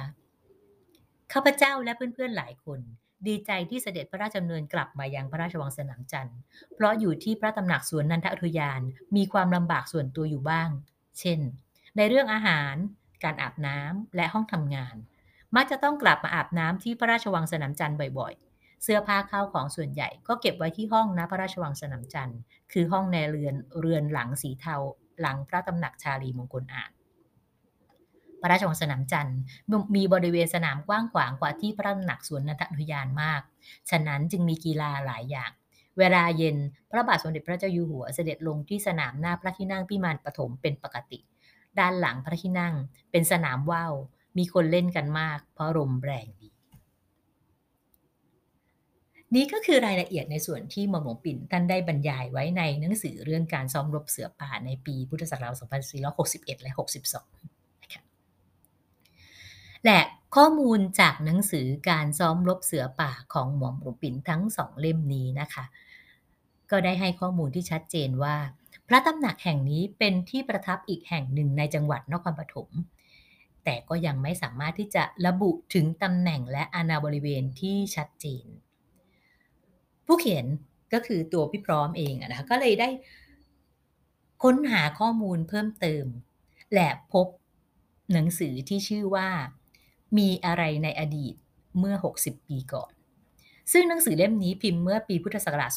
[1.34, 2.80] ข้าพเจ้าและเพื่อนๆหลายคน
[3.28, 6.38] ดีใจที่เสด็จพระราชดำเนินกลับมายังพระราชวังสนามจันทร์
[6.76, 8.82] เพราะอยู่ที่พระตำหนักสวนนันทอุทยาน
[9.16, 10.70] มีความลำบากส่วนตัวอยู่บ้าง
[11.20, 11.40] เช่น
[11.98, 12.76] ในเรื่องอาหาร
[13.24, 14.96] การอาบน้ำและห้องทำงาน
[15.56, 22.40] มักจะต้องกลับมาอาบน้ำที่พระราชวังสนามจันทร์บ่อยๆ เสื้อผ้าข้าวของส่วนใหญ่ก็เก็บไว้ที่ห้องณพระราชวังสนามจันทร์
[22.72, 24.76] คือห้องในเรือนเรือนหลังสีเทา
[25.22, 26.92] หลังพระตำหนักชาลีมงคลอาจ
[28.42, 29.40] พระราชวังสนามจันทร์
[29.96, 33.42] มีบริเวณสนามกว้างขวางกว่าที่พระหนักสวนนันทอุทยานมาก
[33.90, 35.52] ฉะนั้นจึงมีกีฬาหลายอย่าง
[36.00, 36.58] เวลาเย็น
[36.92, 41.20] พระบาทสมเด็จพระเจ้าอยู่หัวเสด็จลงที่สนามหน้าพระที่นั่งพิมานปฐมเป็นปกติ
[41.80, 42.74] ด้านหลังพระที่นั่ง
[43.12, 43.94] เป็นสนามว่าว
[44.38, 46.50] มีคนเล่นกันมาก เพราะลมแรงดี
[49.36, 55.54] นี่ก็คือรายละเอียดในส่วนที่หม่อมหลวงปิ่นท่านได้บรรยายไว้ในหนังสือเรื่องการซ้อมรบเสือป่าในปีพุทธศักราช
[56.10, 57.59] 2461 และ 62
[59.86, 60.00] และ
[60.36, 65.66] ข้อมูลจากหนังสือการซ้อมรบเสือป่าของหม่อมหลวงปิ่นทั้งสองเล่มนี้นะคะ
[66.72, 68.36] ก็ได้ให้ข้อมูลที่ชัดเจนว่า
[68.88, 72.70] พระตำหนักแห่งนี้เป็นที่ประทับอีกแห่งหนึ่งในจังหวัดนครปฐม
[73.64, 78.46] แต่ก็ยังไม่สามารถที่จะระบุถึงตำแหน่งและอาณาบริเวณที่ชัดเจน
[80.06, 80.46] ผู้เขียน
[80.94, 82.90] ก็คือตัวพี่พร้อมเองนะคะก็เลยได้
[84.44, 86.06] ค้นหาข้อมูลเพิ่มเติม
[86.74, 87.28] และพบ
[88.14, 89.30] หนังสือที่ชื่อว่า
[90.18, 91.34] มีอะไรในอดีต
[91.80, 92.92] เมื่อ 60 ปีก่อน
[93.72, 95.72] ซึ่งหนังสือเล่มนี้พิมพ์เมื่อปีพุทธศักราช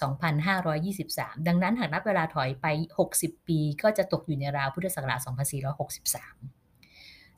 [0.70, 2.66] 2523 ดังนั้นหากนับเวลาถอยไป
[3.09, 5.33] 60 ปีก็จะตกอยู่ในราวพุทธศักราช 2463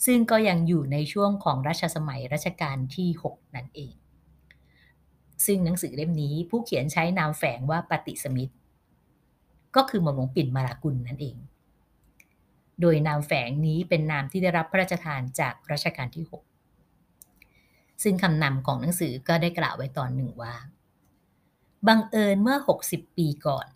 [0.06, 3.94] ซึ่งก็ยังอยู่ในช่วงของรัชสมัยรัชกาลที่ 6 นั่นเอง
[5.46, 8.54] ซึ่งหนังสือเล่มนี้ผู้เขียนใช้นามแฝงว่าปฏิสมิตร
[9.76, 11.36] ก็คือหม่อมหลวงปิ่นมารากุลนั่นเอง
[12.80, 16.53] โดยนามแฝงนี้เป็นนามที่ได้รับพระราชทานจากรัชกาลที่ 6
[18.04, 20.54] ซึ่งคำนำของหนังสือก็ได้กล่าวไว้ตอนหนึ่งว่า
[21.88, 23.66] บังเอิญเมื่อ 60 ปีก่อน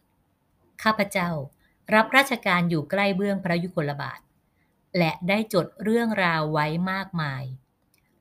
[0.83, 1.29] ข้าพเจ้า
[1.95, 4.20] รับราชการอยู่ใกล้เบื้องพระยุคลบาท
[4.99, 7.43] และได้จดเรื่องราวไว้มากมาย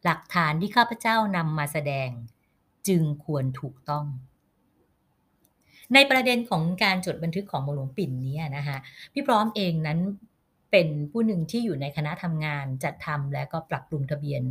[0.03, 2.09] หลักฐานที่ข้าพเจ้านำมาแสดง
[2.87, 4.05] จึงควรถูกต้อง
[5.93, 8.77] ในประเด็นของการจดบันทึกของหลวงปิ่นนี้นะคะ
[9.13, 9.99] พี่พร้อมเองนั้น
[10.71, 14.41] เป็นผู้หนึ่งที่อยู่ในคณะทำงานจัดทำและก็ปรับปรุงทะเบียน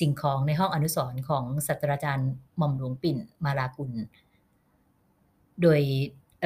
[0.00, 3.90] สิ่งของในห้องอนุสรณ์ของศาสตราจารย์หม่อมหลวงปิ่นมาลากุล
[5.62, 5.80] โดย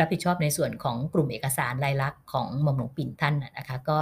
[0.01, 3.99] รับผิดชอบในส่วนของกลุ่มเอกสารลายลักษณ์ของหม่อมหลวงปิ่นท่านนะคะก็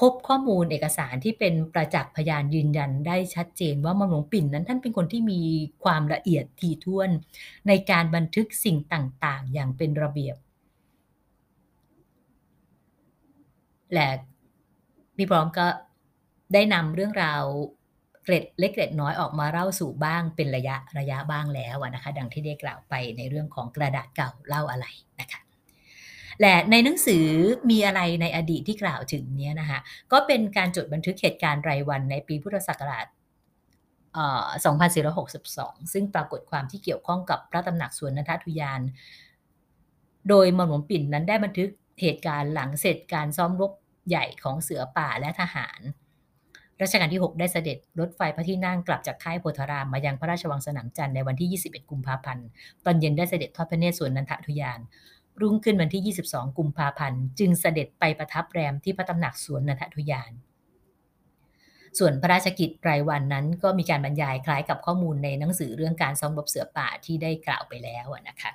[0.00, 5.40] พบข้อมูลเอกสารที่เป็นประจักษ์พยานยืนยันได้ชัดเจนว่าหม่อมหลวงปิ่นนั้นท่านเป็นคนที่มี
[5.84, 7.10] ความละเอียดถี่ถ้วน
[7.68, 10.36] ในการบันทึกสิ่งต่าง ๆ อย่างเป็นระเบียบ
[13.92, 14.08] และ
[15.16, 15.66] พี่พร้อมก็
[16.52, 17.42] ได้นำเรื่องราว
[18.24, 24.86] เกร็ดเล็กเกร็ดน้อยออกมาเล่าสู่บ้างเป็นระยะระยะบ้างแล้วนะคะ ดังที่ได้กล่าวไปในเรื่องของกระดาษเก่าเล่าอะไร
[25.20, 25.40] นะคะ
[26.40, 27.26] และในหนังสือ
[27.70, 29.78] มีอะไรในอดีตที่กล่าวถึงเนี้ยนะคะ
[30.12, 33.06] ก็เป็นการจดบันทึกเหตุการณ์รายวันในปีพุทธศักราช
[35.04, 38.80] 2462 ซึ่งปรากฏความที่เกี่ยวข้องกับพระตำหนักสวนนันททุยาน
[40.28, 41.70] โดยมหลวงปิ่นนั้นได้บันทึก
[42.00, 43.72] เหตุการณ์หลังเสร็จการซ้อมรบ
[44.08, 45.80] ใหญ่ของเสือป่าและทหาร
[46.82, 52.46] รัชกาลที่ 6 ได้เสด็จรถไฟพระที่นั่งกลับจากค่ายโพธารามมายังพระราชวังสนามจันทร์ในวันที่ 21 กุมภาพันธ์
[52.84, 54.80] ตอนเย็นได้เสด็จทอดพระเนตรสวนนันททุยาน
[55.40, 60.32] รุ่งขึ้นวันที่ 22 กุมภาพันธ์ จึงเสด็จไปประทับแรมที่พระตำหนักสวนนันททุยาน
[61.98, 68.50] ส่วนพระราชกิจรายวันนั้นก็มีการบรรยายคล้ายกับข้อมูลในหนังสือเรื่องการซ้อมรบเสือป่าที่ได้กล่าวไปแล้วนะคะ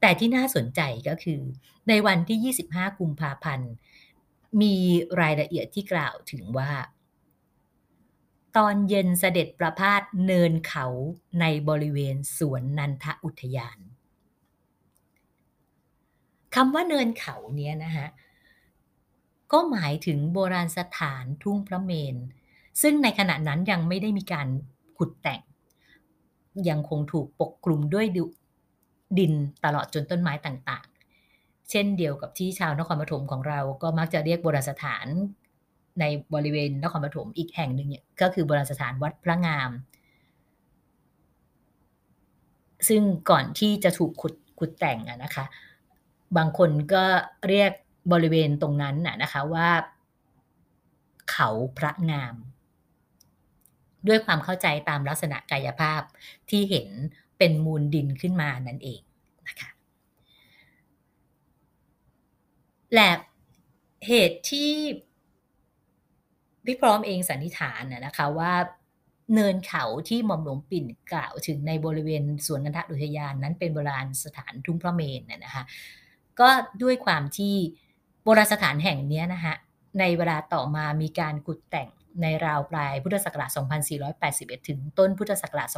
[0.00, 1.40] แต่ที่น่าสนใจก็คือ
[1.88, 3.70] ในวันที่ 25 กุมภาพันธ์
[4.62, 4.74] มี
[5.20, 6.70] รายละเอียดที่กล่าวถึงว่า
[8.56, 10.86] ตอนเย็นเสด็จประพาสเนินเขา
[11.40, 13.78] ในบริเวณสวนนันทอุทยาน
[16.54, 18.06] คำว่าเนินเขาเนี้ยนะคะ
[19.52, 22.16] ก็หมายถึงโบราณสถานทุ่งพระเมน
[22.82, 24.48] ซึ่งในขณะนั้นยังไม่ได้มีการ
[24.98, 25.42] ขุดแต่ง
[26.68, 28.06] ยังคงถูกปกคลุมด้วย
[29.18, 29.32] ดิน
[29.64, 35.06] ตลอดจนต้นไม้ต่างๆ เช่นเดียวกับที่ชาวนครปฐมของเราก็มักจะเรียกโบราณสถาน
[36.00, 39.70] ในบริเวณนครปฐมอีกแห่งหนึ่งเนี่ยก็คือโบราณสถานวัดพระงาม
[42.88, 45.44] ซึ่งก่อนที่จะถูกขุดขุดแต่งอะนะคะ
[46.36, 47.04] บางคนก็
[47.48, 47.72] เรียก
[48.12, 49.68] บริเวณตรงนั้นน่ะนะคะว่า
[51.30, 52.34] เขาพระงาม
[54.06, 56.02] ด้วยความเข้าใจตามลักษณะกายภาพ
[56.50, 56.88] ที่เห็น
[57.38, 59.00] เป็นมูลดินขึ้นมานั่นเอง
[59.48, 59.70] นะคะ
[62.94, 63.10] และ
[64.06, 64.70] เหตุที่
[66.66, 68.52] พี่พร้อมเองสันนิษฐานนะคะว่า
[69.34, 75.62] เนินเขาที่หม่อมหลวงปิ่นกล่าวถึงในบริเวณสวนนันทอุทยานนั้นเป็นโบราณสถานทุ่งพระเมนนะคะ
[76.40, 76.48] ก็
[76.82, 77.54] ด้วยความที่
[78.24, 79.54] โบราณสถานแห่งนี้นะคะ
[80.00, 81.88] ในเวลาต่อมามีการขุดแต่ง
[82.22, 83.50] ในราวปลายพุทธศักราช
[84.08, 85.68] 2481 ถึงต้นพุทธศักราช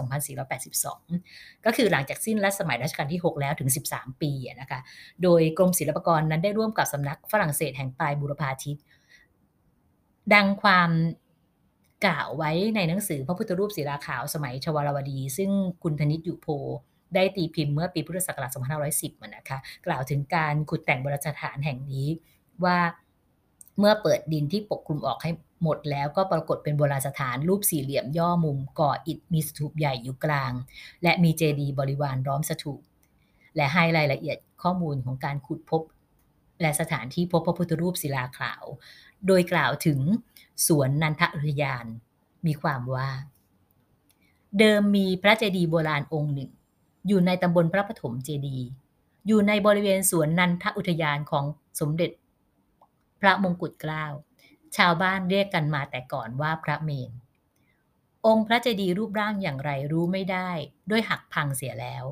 [0.96, 4.30] 2482 ก็คือหลังจากสิ้นรัชสมัยรัชกาลที่ 6 แล้วถึง 13 ปี
[4.60, 4.80] นะคะ
[5.22, 8.78] โดยกรมศิลปากรนั้นได้ร่วมกับสำนักฝรั่งเศสแห่งปลายบุรพาทิต
[10.34, 10.90] ดังความ
[12.06, 15.50] กล่าวไว้ในหนังสือพระพุทธรูปศิลาขาวสมัยชวารวดี ซึ่ง
[15.82, 16.46] คุณธนิตอยู่โพ
[17.14, 18.50] ได้ตีพิมพ์เมื่อปีพุทธศักราช
[18.94, 22.08] 2510นะคะ กล่าวถึงการขุดแต่งโบราณสถานแห่งนี้
[22.64, 22.78] ว่า
[23.78, 25.30] เมื่อเปิดดินที่ปกคลุมออกให้
[25.62, 30.52] หมดแล้วก็ปรากฏเป็นโบราณสถานรูปสี่เหลี่ยมย่อมุมก่ออิฐมีสถูปใหญ่อยู่กลาง
[31.02, 32.80] และมีเจดีย์บริวารล้อมสถูป
[33.56, 35.82] และให้รายละเอียดข้อมูลของการขุดพบ
[36.60, 38.64] และสถานที่พบพระพุทธรูปศิลาขาว
[39.26, 40.00] โดยกล่าวถึง
[40.66, 41.86] สวนนันทอุทยาน
[42.46, 43.10] มีความว่า
[44.58, 46.50] เดิมมีพระเจดีย์โบราณองค์หนึ่ง
[47.08, 48.66] อยู่ในตำบลพระปฐมเจดีย์
[49.26, 51.44] อยู่ในบริเวณสวนนันทอุทยานของ
[51.80, 52.10] สมเด็จ
[53.20, 54.04] พระมงกุฎเกล้า
[54.76, 57.10] ชาวบ้านเรียกกันมาแต่ก่อนว่าพระเมน
[58.26, 60.50] องค์พระเจดีย์รูปร่างอย่างไรรู้ไม่ได้
[60.90, 62.04] ด้วยหักพังเสียแล้ว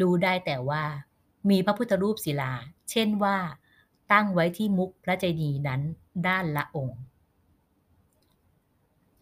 [0.00, 0.84] รู้ได้แต่ว่า
[1.50, 2.52] มีพระพุทธรูปศิลา
[2.90, 3.36] เช่นว่า
[4.12, 5.80] ตั้งไว้ที่มุกพระเจดีย์นั้น
[6.28, 6.98] ด้านละองค์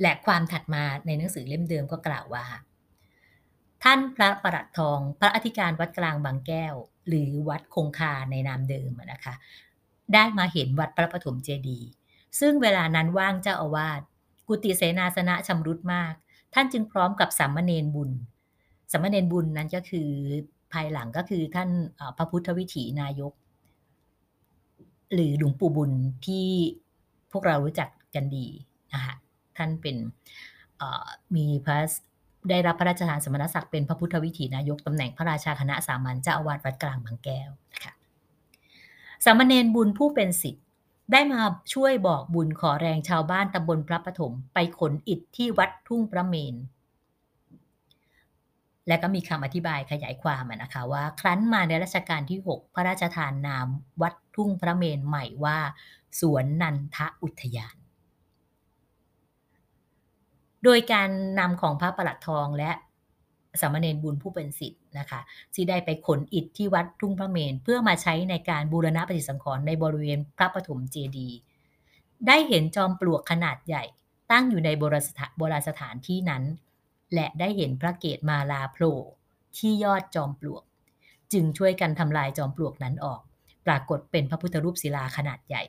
[0.03, 2.47] และความถัดมาในหนังสือเล่มเดิมก็กล่าวว่า
[3.83, 6.75] ท่านพระประหลัดทองพระอธิการวัดกลางบางแก้ว
[7.09, 9.35] หรือวัดคงคาในนามเดิมนะคะ
[10.15, 11.89] ได้มาเห็นวัดพระปฐมเจดีย์
[12.41, 14.01] ซึ่งเวลานั้นว่างเจ้าอาวาส
[14.49, 16.13] กุฏิเสนาสนะชำรุดมาก
[16.55, 18.11] ท่านจึงพร้อมกับสามเณรบุญ
[18.93, 20.09] สามเณรบุญนั้นก็คือ
[20.73, 21.71] ภายหลังก็คือท่าน
[22.17, 23.33] พระพุทธวิถีนายก
[25.15, 25.93] หรือหลวงปู่บุญ
[26.27, 26.47] ที่
[27.33, 28.47] พวกเรารู้จักกันดี
[28.95, 29.15] นะคะ
[29.57, 29.97] ท่านเป็น
[31.37, 31.79] มีพระ
[32.51, 37.93] ได้รับพระราชทานสมณศักดิ์เป็นพระพุทธวิถีนายกตำแหน่งพระราชาคณะสามัญเจ้าอาวาสวัดกลางบางแก้วนะคะ
[39.25, 40.65] สามเณรบุญผู้เป็นสิทธิ์
[41.13, 41.41] ได้มา
[41.75, 46.55] ช่วยบอกบุญขอแรงชาวบ้านตำบลพระปฐมไปขนอิฐที่วัดทุ่งพระเมน
[48.89, 53.67] และก็มีคำอธิบายขยายความนะคะว่า ครั้นมาในรัชกาลที่ 6 พระราชทานนาม
[54.03, 55.59] วัด ทุ่งพระเมนใหม่ว่า
[56.21, 57.77] สวนนันทอุทยาน
[60.65, 61.09] โดยการ
[61.39, 62.71] นำของพระประหลัดทองและ
[63.61, 65.21] สามเณรบุญผู้เป็นสิทธิ์นะคะ
[65.55, 71.39] ที่ได้ไปขนอิฐที่วัดทุ่งพระเมนเพื่อมาใช้ในการบูรณะปฏิสังขรณ์ในบริเวณพระปฐมเจดีย์
[72.27, 73.85] ได้เห็นจอมปลวกขนาดใหญ่
[74.31, 76.45] ตั้งอยู่ในโบราณสถานโบราณสถานที่นั้น
[77.15, 78.97] และได้เห็นพระเกศมาลาโผล่
[79.59, 80.63] ที่ยอดจอมปลวก
[81.33, 83.21] จึงช่วยกันทำลายจอมปลวกนั้นออก
[83.69, 85.63] ปรากฏเป็นพระพุทธรูปศิลาขนาดใหญ่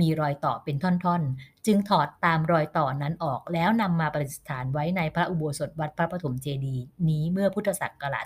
[0.00, 8.24] มีรอยต่อเป็นท่อนๆ จึงถอดตามรอยต่อนั้นออกแล้วนำมาประดิษฐานไว้ในพระอุโบสถวัดพระปฐมเจดีย์นี้เมื่อพุทธศักราช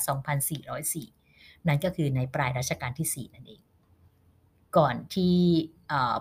[0.84, 3.60] 2404 นั่นก็คือในปลายรัชกาลที่ 4 นั่นเอง
[4.76, 5.36] ก่อนที่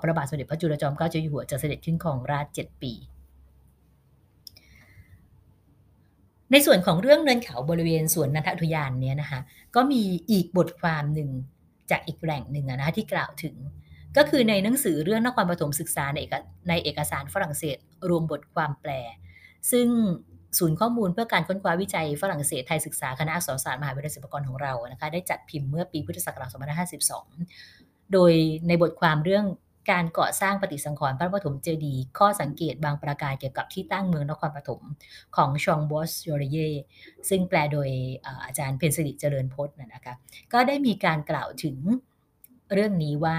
[0.01, 2.93] พระบาทสมเด็จพระจุลจอมเกล้าเจ้าอยู่หัวจะเสด็จขึ้นของราช 7 ปี
[6.51, 9.39] ในส่วนของเรื่องเนินเขาบริเวณสวนนันทอุทยานเนี่ยนะคะ
[9.75, 11.29] ก็มีอีกบทความหนึ่ง
[11.91, 13.55] จากอีกแหล่งหนึ่งนะที่กล่าวถึง
[14.17, 16.35] ก็คือในหนังสือเรื่องนครปฐมศึกษาในเอก
[16.69, 17.77] ในเอกสารฝรั่งเศส
[18.09, 18.91] รวมบทความแปล
[19.71, 19.87] ซึ่ง
[20.57, 26.49] ศูนย์ข้อมูลเพื่อการค้นคว้าวิจัยฝรั่งเศสไทยศึกษาคณะอักษรศาสตร์มหาวิทยาลัยศิลปากรของเรานะคะได้จัดพิมพ์เมื่อปีพุทธศักราช
[27.49, 28.31] 2552 โดย
[28.67, 29.45] ในบทความเรื่อง
[29.91, 34.81] การก่อสร้างปฏิสังขรณ์พระปฐมเจดีย์ข้อสังเกตบางประการเกี่ยวกับที่ตั้งเมืองนครปฐม
[35.35, 36.57] ของชองบอสโยเรเย
[37.29, 37.89] ซึ่งแปลโดย
[38.45, 40.13] อาจารย์เพนสิริเจริญพจน์นะคะ
[40.53, 41.77] ก็ได้มีการกล่าวถึง
[42.73, 43.37] เรื่องนี้ว่า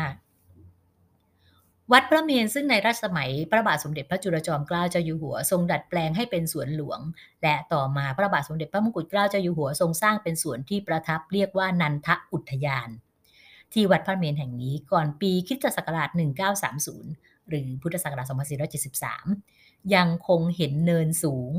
[1.92, 7.00] วัดพระเมรุซึ่งในรัชสมัยพระบาทสมเด็จพระจุลจอมเกล้าเจ้าอยู่หัว ทรงดัดแปลงให้เป็นสวนหลวง
[7.42, 12.88] และต่อมาพระบาทสมเด็จพระมงกุฎเกล้าเจ้าอยู่หัวทรงสร้างเป็นสวนที่ประทับเรียกว่านันทอุทยาน
[13.72, 16.08] ที่วัดพระเมรุแห่งนี้ก่อนปีคิตศักราช
[16.80, 18.26] 1930 หรือพุทธศักราช
[19.28, 21.52] 2473 ยังคงเห็นเนินสูง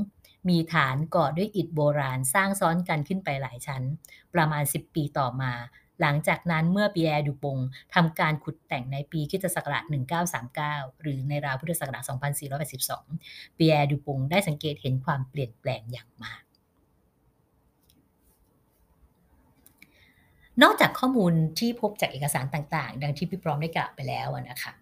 [0.50, 3.84] มีฐานก่อด้วยอิฐโบราณสร้างซ้อนกันขึ้นไปหลายชั้น
[4.34, 5.52] ประมาณ 10 ปีต่อมา
[6.02, 7.58] หลังจากนั้นเมื่อปีแอร์ดูปง
[7.96, 9.84] ทำการขุดแต่งในปีคิตศักราช
[10.44, 12.04] 1939 หรือในราวพุทธศักราช
[12.82, 16.42] 2482 ปีแอร์ดูปงได้สังเกตเห็นความเปลี่ยนแปลงอย่างมาก
[20.64, 24.74] นอกจากข้อมูลที่พบจากเอกสารต่างๆ ดังที่พี่พร้อมได้กล่าวไปแล้วนะคะ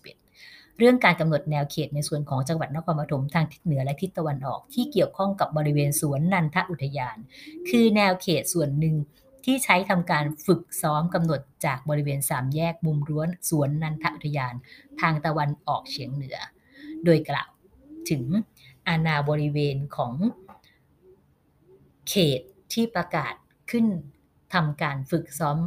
[0.07, 7.17] 2461 เรื่องการกำหนดแนวเขตในส่วนของจังหวัดนครปฐมทางทิศเหนือและทิศตะวันออกที่เกี่ยวข้องกับบริเวณสวนนันทอุทยาน
[7.69, 8.97] คือแนวเขตส่วนหนึ่ง
[9.45, 14.55] ที่ใช้ทำการฝึกซ้อมกำหนดจากบริเวณสามแยกมุมรั้วสวนนันทอุทยาน
[15.01, 16.39] ทางตะวันออกเฉียงเหนือ
[17.05, 17.51] โดยกล่าว
[18.11, 18.25] ถึง
[18.89, 20.15] อาณาบริเวณของ
[22.09, 22.41] เขต
[22.73, 23.35] ที่ประกาศ
[23.71, 23.87] ขึ้น
[24.55, 25.59] ทำการฝึกซ้อม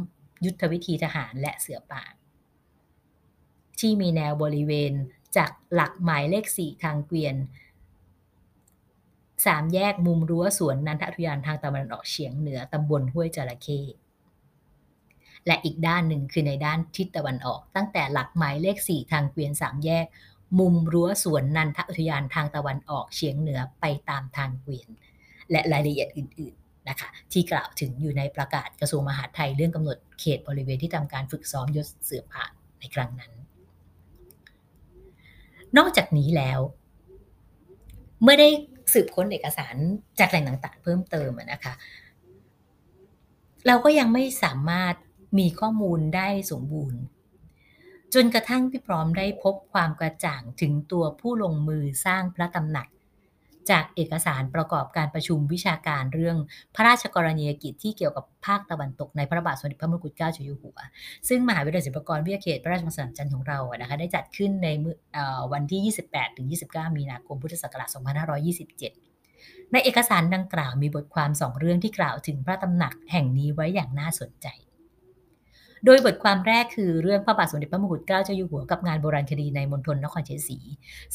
[0.44, 2.04] ยุทธวิธีทหารและเสือป่า
[3.78, 4.92] ที่มีแนวบริเวณ
[5.36, 7.36] จากหลักหมายเลขสี่ทางเกวียน
[9.46, 13.80] สามแยกมุมรั้วสวนนันทอุทยานทางตะวันออกเฉียงเหนือตำบลห้วยจระเข้
[15.46, 20.06] และอีกด้านหนึ่งคือในด้านทิศตะวันออก ตั้งแต่หลักหมายเลขสี่ทางเกวียนสามแยก
[20.58, 24.88] มุมรั้วสวนนันทอุทยานทางตะวันออกเฉียงเหนือไปตามทางเกวียน
[25.50, 33.32] และรายละเอียดอื่นๆนะคะที่กล่าวถึงอยู่ในประกาศกระทรวงมหาดไทยเรื่องกำหนดเขตบริเวณที่ทำการฝึกซ้อมยศเสือผ่านในครั้งนั้น
[35.76, 36.60] นอกจากนี้แล้ว
[38.22, 38.48] เมื่อได้
[38.92, 39.76] สืบค้นเอกสาร
[40.18, 41.72] จากแหล่งต่างๆ เพิ่มเติมนะคะ
[43.66, 44.94] เราก็ยังไม่สามารถ
[45.38, 47.00] มีข้อมูลได้สมบูรณ์
[48.18, 52.88] จนกระทั่งพี่พร้อมได้พบความกระจ่างถึงตัวผู้ลงมือสร้างพระตำหนัก
[53.70, 56.36] จากเอกสารประกอบการประชุมวิชาการเรื่อง
[56.74, 60.78] พระราชกรณียกิจที่เกี่ยวกับภาคตะวันตกในพระบาทสมเด็จพระมงกุฎเกล้าเจ้าอยู่หัว
[61.28, 64.68] ซึ่งมหาวิทยาลัยศิลปากรวิทยาเขตพระราชวังสนามจันทร์ของเรานะคะได้จัดขึ้นใน
[65.52, 65.94] วันที่
[66.58, 67.88] 28-29 มีนาคมพุทธศักราช
[68.60, 74.48] 2527ในเอกสารดังกล่าวมีบทความสองเรื่องที่กล่าวถึงพระตำหนักแห่งนี้ไว้อย่างน่าสนใจ
[75.86, 80.58] โดยบทความแรกคือเรื่องพระบาทสมเด็จพระมงกุฎเกล้าเจ้าอยู่หัวกับงานโบราณคดีในมณฑลนครเชัยงศรี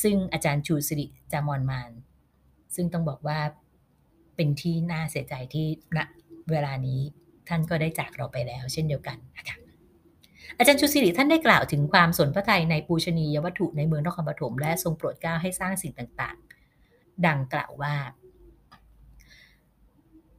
[0.01, 1.91] ซึ่งอาจารย์ชูสิริจามอนมาน
[2.75, 3.39] ซึ่งต้องบอกว่า
[4.35, 5.65] เป็นที่น่าเสียใจที่
[5.97, 5.99] ณ
[6.51, 6.99] เวลานี้
[7.49, 9.57] ท่านก็ได้จากเราไปแล้วเช่นเดียวกันนะคะ
[10.57, 16.37] อาจารย์ชูสิริท่านได้กล่าวถึงความสนพระทัยในปูชนียวัตถุในเมืองนครปฐมและทรงโปรดเกล้าให้สร้างสิ่งต่าง
[16.81, 17.95] ๆ ดังกล่าวว่า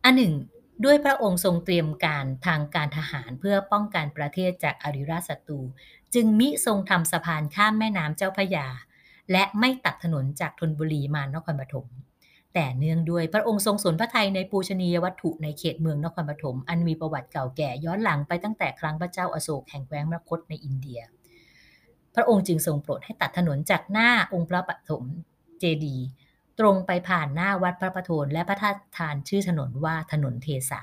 [0.05, 0.33] อันหนึ่ง
[0.85, 5.61] ด้วยพระองค์ทรงเตรียมการทางการทหารเพื่อป้องกันประเทศจากอริราชศัตรู
[6.15, 8.67] จึงมิทรงทำสะพานข้ามแม่น้ำเจ้าพระยา
[9.33, 11.87] และไม่ตัดถนนจากธนบุรีมานครปฐม
[12.55, 21.01] แต่เนื่องด้วยพระองค์ทรงสนพระทัยในปูชนียวัตถุในเขตเมืองนครปฐมอันมีประวัติเก่าแก่ย้อนหลังไปตั้งแต่ครั้งพระเจ้าอาโศกแห่งแคว้นมรคตในอินเดีย
[22.15, 25.05] พระองค์จึงทรงโปรดให้ตัดถนนจากหน้าองค์พระปฐม
[25.61, 26.07] เจดีย์
[26.63, 30.83] ตรงไปผ่านหน้าวัดพระประโทนและพระธาตุทานชื่อถนนว่าถนนเทสา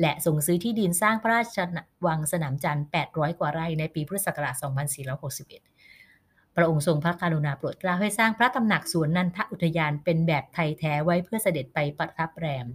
[0.00, 1.58] และส่งซื้อที่ดินสร้างพระราช
[2.06, 4.54] วังสนามจันทร์ 800 กว่าไร่ในปีพุทธศักราช
[5.74, 12.66] 2461 พระองค์ทรงพระกรุณาโปรดเกล้าให้สร้างพระตำหนักสวนนันทอุทยานเป็นแบบไทยแท้ไว้เพื่อเสด็จไปประทับแรม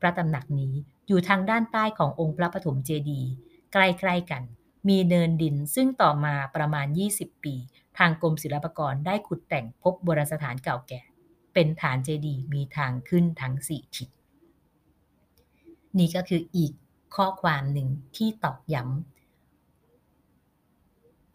[0.00, 0.74] พระตำหนักนี้
[1.08, 3.30] อยู่ทางด้านใต้ขององค์พระปฐมเจดีย์
[3.72, 4.42] ใกล้ๆกัน
[4.88, 6.86] มีเนินดินซึ่งต่อมาประมาณ
[7.16, 7.54] 20 ปี
[7.98, 11.02] ทางกรมศิลปากรได้ขุดแต่งพบโบราณสถานเก่าแก่
[11.58, 14.08] เป็นฐานเจดีย์มีทางขึ้นทั้งสี่ทิศ
[15.98, 16.72] นี่ก็คืออีก
[17.16, 18.94] ข้อความหนึ่งที่ตอกย้ำ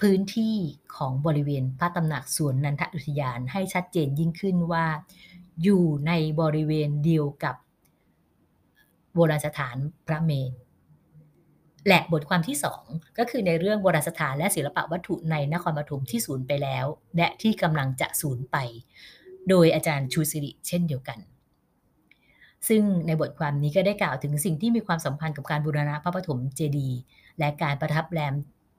[0.02, 0.56] พื้นที่
[0.96, 4.86] ของบริเวณพระตำหนักสวนนันทอุทยานให้ชัดเจนยิ่งขึ้นว่า
[5.64, 6.12] อยู่ใน
[6.42, 7.56] บริเวณเดียวกับ
[9.14, 10.54] โบราณสถานพระเมรุ
[11.88, 12.58] และบทความที่
[12.88, 16.86] 2 ก็คือในเรื่องโบราณสถานและศิลปะวัตถุในนครปฐมที่สูญไปแล้ว
[17.18, 18.58] และที่กำลังจะสูญไป
[19.50, 21.20] โดยอาจารย์ชูสิริเช่นเดียวกัน
[22.68, 27.00] ซึ่งในบทความนี้ก็ได้กล่าวถึงสิ่งที่มีความสัมพันธ์กับการบูรณะพระปฐมเจดีย์
[27.40, 28.34] และการประทับแรม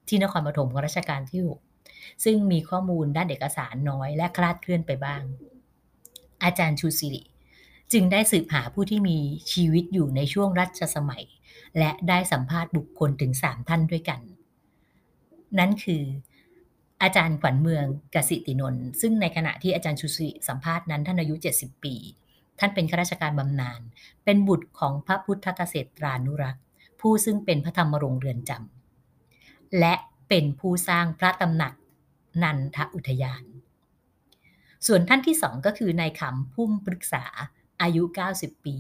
[0.09, 1.41] ที่นครปฐมของรัชกาลที่
[1.83, 5.23] 6ซึ่งมีข้อมูลด้านเอกสารน้อยและคลาดเคลื่อนไปบ้าง
[6.45, 7.23] อาจารย์ชูสิริ
[7.93, 9.19] จึงได้สืบหาผู้ที่มี
[9.53, 11.25] ชีวิตอยู่ในช่วงรัชสมัย
[11.79, 14.21] และได้สัมภาษณ์บุคคลถึง 3 ท่านด้วยกัน
[15.59, 16.03] นั่นคือ
[17.03, 17.85] อาจารย์ขวัญเมือง
[18.15, 21.95] กสิตินนท์ซึ่งในขณะที่อาจารย์ชูสิสัมภาษณ์นั้นท่านอายุ 70 ปี
[22.59, 23.81] ท่านเป็นข้าราชการบำนาญ
[24.25, 26.63] เป็นบุตรของพระพุทธเกษตรานุรักษ์
[27.01, 29.95] ผู้ซึ่งเป็นพระธรรมรงเรือนจำและ
[30.29, 31.75] เป็นผู้สร้างพระตำหนัก
[32.43, 33.45] นันทอุทยาน
[34.87, 37.25] ส่วนท่านที่สองก็คือนายขำพุ่มปรึกษา
[37.83, 38.03] อายุ
[38.35, 38.77] 90 ปี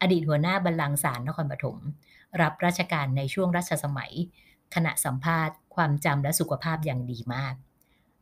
[0.00, 1.78] อดีตหัวหน้าบัลลังก์ศาลนครปฐม
[2.40, 4.12] รับราชการในช่วงรัชสมัย
[4.74, 7.54] ขณะสัมภาษณ์ ความจำและสุขภาพอย่างดีมาก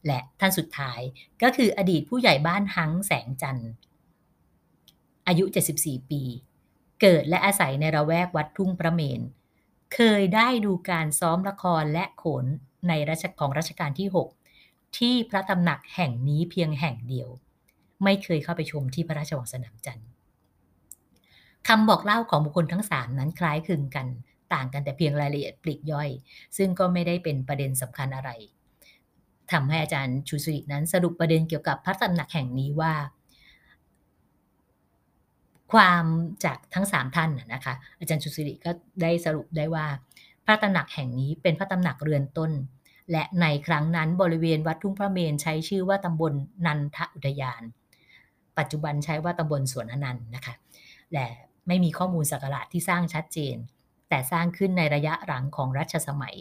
[0.06, 1.00] และท่านสุดท้าย
[1.42, 3.70] ก็คืออดีตผู้ใหญ่บ้านหังแสงจันทร์
[5.26, 5.44] อายุ
[5.78, 6.22] 74 ปี
[7.00, 9.20] เกิดและอาศัยในระแวกวัดทุ่งประเมน
[9.94, 12.46] เคยได้ดูการซ้อมละครและโขน
[12.88, 14.08] ในรัชของรัชกาลที่
[14.52, 17.28] 6 ที่พระตำหนักแห่งนี้เพียงแห่งเดียว
[18.04, 20.08] ไม่เคยเข้าไปชมที่พระราชวังสนามจันทร์
[21.68, 24.06] คำบอกเล่าของบุคคลทั้งสามนั้นคล้ายคลึงกัน
[24.54, 26.08] ต่างกันแต่เพียงรายละเอียดปลีกย่อย
[26.56, 28.30] ซึ่งก็ไม่ได้เป็นประเด็นสำคัญอะไร
[29.52, 32.92] ทำให้อาจารย์ชูสิรินั้นสรุปประเด็นเกี่ยวกับพระตำหนักแห่งนี้ว่า
[35.72, 36.04] ความ
[36.44, 38.70] จากทั้งสามท่านนะคะ อาจารย์ชูสิริก็
[39.02, 39.86] ได้สรุปได้ว่า
[40.44, 42.52] พระตำหนักแห่งนี้เป็นพระตำหนักเรือนต้น
[43.10, 46.32] และในครั้งนั้นบริเวณวัดทุ่งพระเมนใช้ชื่อว่าตำบล
[46.66, 47.62] นันทอุทยาน
[48.58, 50.54] ปัจจุบันใช้ว่าตำบลสวนอนันต์นะคะ
[51.12, 51.26] และ
[51.68, 53.56] ไม่มีข้อมูลสักการะที่สร้างชัดเจน
[54.12, 56.36] แต่สร้างขึ้นในระยะหลังของรัชสมัย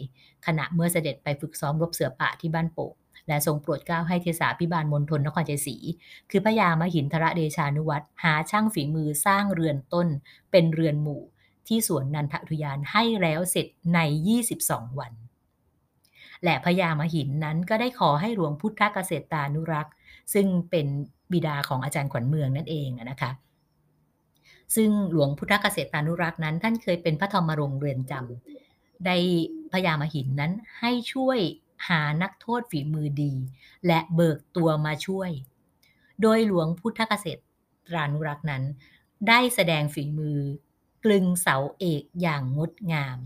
[0.46, 2.94] ขณะเมื่อเสด็จไปฝึกซ้อมรบเสือป่าที่บ้านโป่ง
[3.28, 5.76] และทรงโปรดเกล้าให้เทสาพิบาลมณฑลนครชัยศรี
[6.30, 10.08] คือพระยามหินทระเดชานุวัตรหาช่างฝีมือสร้างเรือนต้น
[10.50, 11.22] เป็นเรือนหมู่
[11.66, 13.98] ที่สวนนันทอุทยานให้แล้วเสร็จใน
[14.48, 15.12] 22 วัน
[16.44, 19.94] และพญามหินนั้นก็ได้ขอให้หลวงพุทธเกษตรานุรักษ์
[20.34, 20.86] ซึ่งเป็น
[21.32, 23.30] บิดาของอาจารย์ขวัญเมืองนั่นเองนะคะ
[24.74, 29.16] ซึ่งหลวงพุทธเกษตรานุรักษ์นั้น ท่านเคยเป็นพระธรรมรงเรือนจำได้
[29.72, 31.38] พญามหินนั้นให้ช่วย
[31.88, 33.32] หานักโทษฝีมือดี
[33.86, 35.30] และเบิกตัวมาช่วย
[36.22, 37.38] โดยหลวงพุทธเกษต
[37.94, 38.62] รานุรักษ์นั้น
[39.28, 40.38] ได้แสดงฝีมือ
[41.04, 43.18] กลึงเสาเอกอย่างงดงาม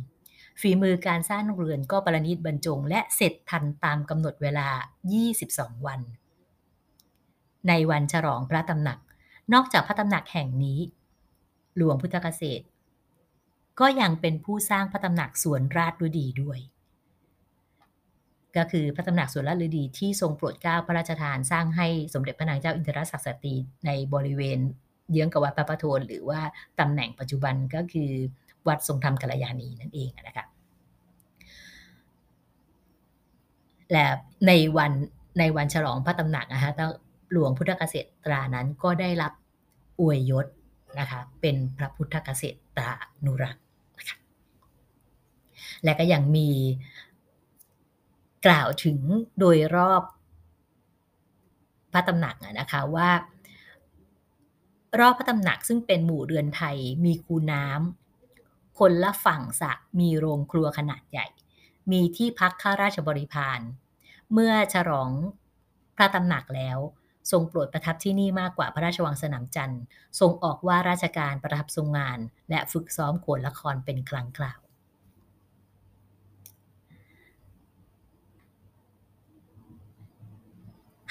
[0.61, 4.69] ฝีมือการสร้างเรือนก็ประณีตบรรจง และเสร็จทันตามกำหนดเวลา
[5.27, 6.01] 22 วัน
[7.69, 8.99] ในวันฉลองพระตำหนัก
[9.53, 10.79] นอกจากพระตำหนักแห่งนี้
[11.77, 12.65] หลวงพุทธเกษตร
[13.81, 16.59] ก็ยังเป็นผู้สร้างพระตำหนักสวนราชดุดีด้วย
[18.57, 23.55] ก็คือพระตำหนักสวนราชฤดีที่ทรงโปรดเกล้าพระราชทานสร้างให้สมเด็จพระนางเจ้าอินทรศักดิ์สตรี
[23.87, 24.59] ในบริเวณ
[25.11, 26.41] เยื้องกับวัดพระประโทนหรือว่า
[26.81, 28.11] ตำแหน่งปัจจุบันก็คือ
[28.69, 30.47] วัดทรงธรรมกัลยาณีนั่นเองนะคะ
[33.93, 34.07] และ
[34.47, 34.93] ในวัน
[35.39, 36.71] ในวันฉลองพระตำหนักนะคะ
[37.33, 39.33] หลวงพุทธเกษตรานั้นก็ได้รับ
[40.01, 40.47] อวยยศ
[40.99, 42.45] นะคะเป็นพระพุทธเกษ
[42.77, 42.93] ตรา
[43.25, 43.65] นุรักษ์
[43.99, 44.19] นะคะ
[45.85, 46.49] และก็ยังมี
[48.47, 48.99] กล่าวถึง
[49.39, 50.03] โดยรอบ
[51.93, 53.11] พระตำหนักนะคะว่า
[55.01, 61.27] รอบพระตำหนักซึ่งเป็นหมู่เรือนไทยมีคูน้ำคนละฝั่งสระมีโรงครัวขนาดใหญ่
[61.93, 63.61] มีที่พักข้าราชบริพาร
[64.33, 65.11] เมื่อฉลอง
[65.97, 66.79] พระตำหนักแล้ว
[67.31, 69.83] ทรงโปรดประทับที่นี่มากกว่าพระราชวังสนามจันทร์
[70.21, 72.19] ทรงออกว่าราชการประทับทรงงาน
[72.51, 74.61] และฝึกซ้อมโขนละครเป็นครั้งคราว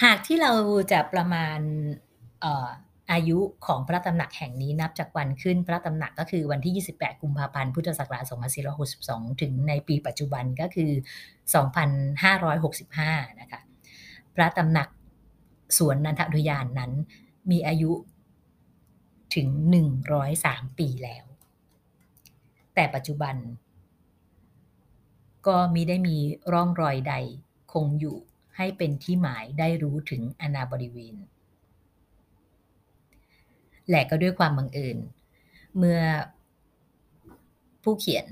[0.04, 0.52] หากที่เรา
[0.92, 1.60] จะประมาณ
[3.12, 8.24] อายุของพระตำหนักแห่งนี้นับจากวันขึ้นพระตำหนักก็คือวันที่ 28 กุมภาพันธ์ พุทธศักราช
[8.84, 10.92] 2462 ถึงในปีปัจจุบันก็คือ
[12.56, 13.62] 2565 นะคะ
[14.36, 14.88] พระตำหนัก
[15.78, 16.92] สวนนันทอุทยานนั้น
[17.52, 17.92] มีอายุ
[19.36, 19.48] ถึง
[20.14, 21.26] 103 ปีแล้ว
[22.76, 23.36] แต่ปัจจุบัน
[25.48, 26.18] ก็มีได้มี
[26.54, 27.14] ร่องรอยใด
[27.74, 28.18] คงอยู่
[28.56, 31.16] ให้เป็นที่หมายได้รู้ถึงอนาบริเวณ
[33.90, 34.98] และก็ด้วยความบังเอิญ
[35.78, 36.00] เมื่อ
[37.84, 38.28] ผู้เขียน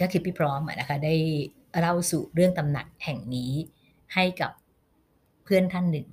[0.00, 1.14] ก็คือพี่พร้อมนะคะได้
[1.78, 3.52] เล่าสู่เรื่องตำหนักแห่งนี้
[4.14, 4.52] ให้กับ
[5.50, 6.06] เพื่อนท่านหนึ่ง